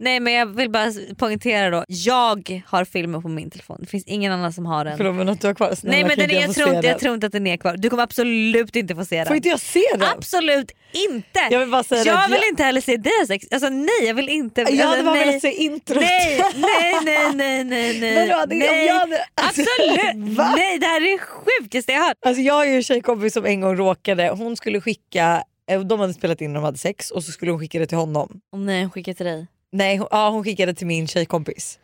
[0.00, 3.76] Nej men jag vill bara poängtera då, jag har filmen på min telefon.
[3.80, 4.96] Det finns ingen annan som har den.
[4.96, 5.74] Förlåt men att du har kvar.
[5.74, 7.76] Snälla, Nej men den är, jag tror inte, jag tror inte att den är kvar.
[7.76, 9.26] Du kommer absolut inte få se den.
[9.26, 10.02] Får inte jag se den?
[10.02, 10.70] Absolut
[11.08, 11.40] inte!
[11.50, 13.46] Jag vill bara säga jag vill jag- inte heller se dig sex.
[13.50, 14.60] Alltså nej jag vill inte.
[14.60, 15.26] Jag hade alltså, bara nej.
[15.26, 16.00] velat se introt.
[16.02, 18.14] Nej, nej, nej, nej, nej, nej.
[18.14, 18.86] Men då hade- om nej.
[18.86, 20.36] jag hade- alltså, Absolut!
[20.36, 20.52] va?
[20.56, 22.16] Nej det här är det sjukaste jag hört.
[22.26, 26.00] Alltså jag har ju en tjejkompis som en gång råkade, hon skulle skicka, eh, de
[26.00, 28.40] hade spelat in när de hade sex och så skulle hon skicka det till honom.
[28.52, 29.46] Om nej hon skickar till dig.
[29.72, 31.78] Nej hon, ja, hon skickade till min tjejkompis.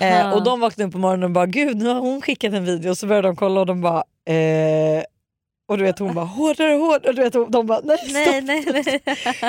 [0.00, 2.64] Eh, och de vaknade upp på morgonen och bara gud nu har hon skickat en
[2.64, 5.02] video och så började de kolla och de bara eh,
[5.68, 8.14] och du vet hon bara hårdare hårdare och du vet de bara nej stopp.
[8.44, 9.00] nej, nej,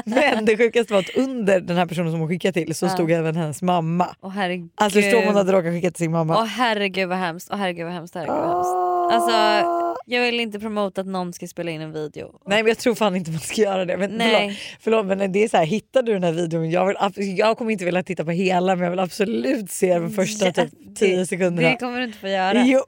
[0.05, 0.32] nej.
[0.36, 2.89] Men det sjukaste var att under den här personen som hon skickade till så Ja.
[2.89, 4.07] stod även hennes mamma.
[4.21, 4.69] Åh herregud.
[4.75, 6.38] Alltså förstå om hon hade råkat skicka till sin mamma.
[6.38, 7.49] Åh herregud vad hemskt.
[7.51, 8.15] Åh herregud vad hemskt.
[8.15, 8.69] Herregud, vad hemskt.
[9.13, 9.80] Alltså
[10.12, 12.39] jag vill inte promota att någon ska spela in en video.
[12.45, 13.97] Nej men jag tror fan inte man ska göra det.
[13.97, 14.59] Men Nej.
[14.80, 16.86] Förlåt, förlåt men det är så här, hittar du den här videon, jag,
[17.16, 20.45] vill, jag kommer inte vilja titta på hela men jag vill absolut se de första
[20.45, 21.70] Ja, typ 10 sekunderna.
[21.70, 22.64] Det kommer du inte få göra.
[22.66, 22.84] Jo.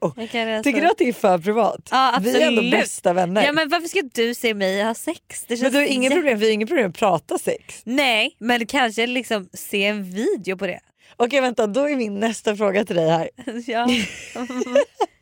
[0.62, 1.88] Tycker du att det är för privat?
[1.90, 2.70] Ja, Vi är ändå absolut.
[2.70, 3.44] bästa vänner.
[3.44, 5.44] Ja men varför ska du se mig ha sex?
[5.48, 7.82] Det men du har inget problem, vi har inget problem att prata sex.
[7.84, 10.80] Nej men kanske liksom se en video på det.
[11.16, 13.30] Okej vänta, då är min nästa fråga till dig här.
[13.66, 13.88] ja.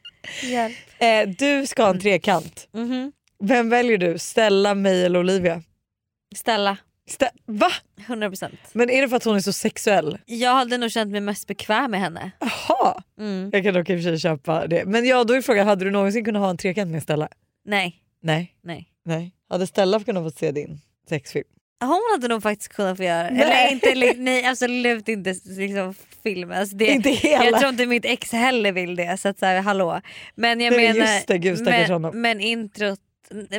[0.42, 0.76] Hjälp.
[0.98, 2.68] Eh, du ska ha en trekant.
[2.72, 3.12] Mhm.
[3.44, 4.18] Vem väljer du?
[4.18, 5.62] Stella, mig eller Olivia?
[6.36, 6.76] Stella.
[7.10, 7.70] Ste- Va?
[8.06, 8.50] 100%.
[8.72, 10.18] Men är det för att hon är så sexuell?
[10.26, 12.30] Jag hade nog känt mig mest bekväm med henne.
[12.40, 13.02] Jaha.
[13.18, 13.50] Mm.
[13.52, 14.84] Jag kan dock i och för sig köpa det.
[14.84, 17.28] Men ja, då är frågan, hade du någonsin kunnat ha en trekant med Stella?
[17.64, 18.02] Nej.
[18.22, 18.54] Nej.
[18.62, 18.88] Nej.
[19.04, 19.32] Nej.
[19.48, 21.44] Hade Stella kunnat få se din sexfilm?
[21.86, 23.42] Hon hade nog faktiskt kunnat få göra det.
[23.42, 26.58] Eller inte, nej absolut inte liksom filmen.
[26.58, 27.44] Alltså det, Inte hela.
[27.44, 29.20] Jag tror inte mitt ex heller vill det.
[29.20, 30.00] Så att så här, hallå.
[30.34, 33.00] Men jag Nej, menar, just det, gud, men, men introt,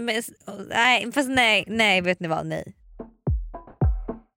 [0.01, 0.21] men,
[0.69, 2.73] nej fast nej, nej vet ni vad, nej.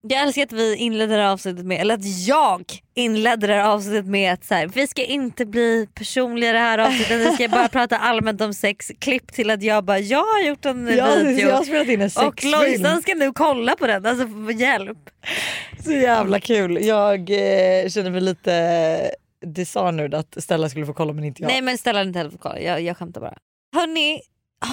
[0.09, 2.63] Jag älskar att vi inledde det här avsnittet med, eller att jag
[2.95, 6.77] inledde det här avsnittet med att så här, vi ska inte bli personliga det här
[6.77, 8.91] avsnittet, vi ska bara prata allmänt om sex.
[8.99, 12.01] Klipp till att jag bara, jag har gjort en Ja, video jag har spelat in
[12.01, 12.51] en och sexfilm.
[12.51, 14.97] Lojsan ska nu kolla på den, alltså hjälp.
[15.83, 16.85] Så jävla kul.
[16.85, 19.11] Jag eh, känner mig lite
[19.45, 21.49] dishonored att Stella skulle få kolla men inte jag.
[21.49, 23.37] Nej men ställ inte heller för kolla, jag, jag skämtar bara.
[23.75, 24.21] Hörni,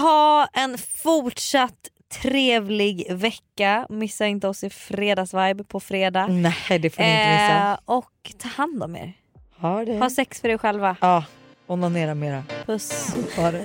[0.01, 1.89] ha en fortsatt
[2.22, 3.86] trevlig vecka.
[3.88, 6.26] Missa inte oss i fredagsvibe på fredag.
[6.26, 7.72] Nej det får ni inte missa.
[7.72, 9.12] Eh, och ta hand om er.
[9.56, 9.98] Ha det.
[9.98, 10.96] Ha sex för er själva.
[11.00, 11.24] Ja,
[11.66, 12.42] onanera mera.
[12.66, 13.14] Puss.
[13.36, 13.64] Ha det.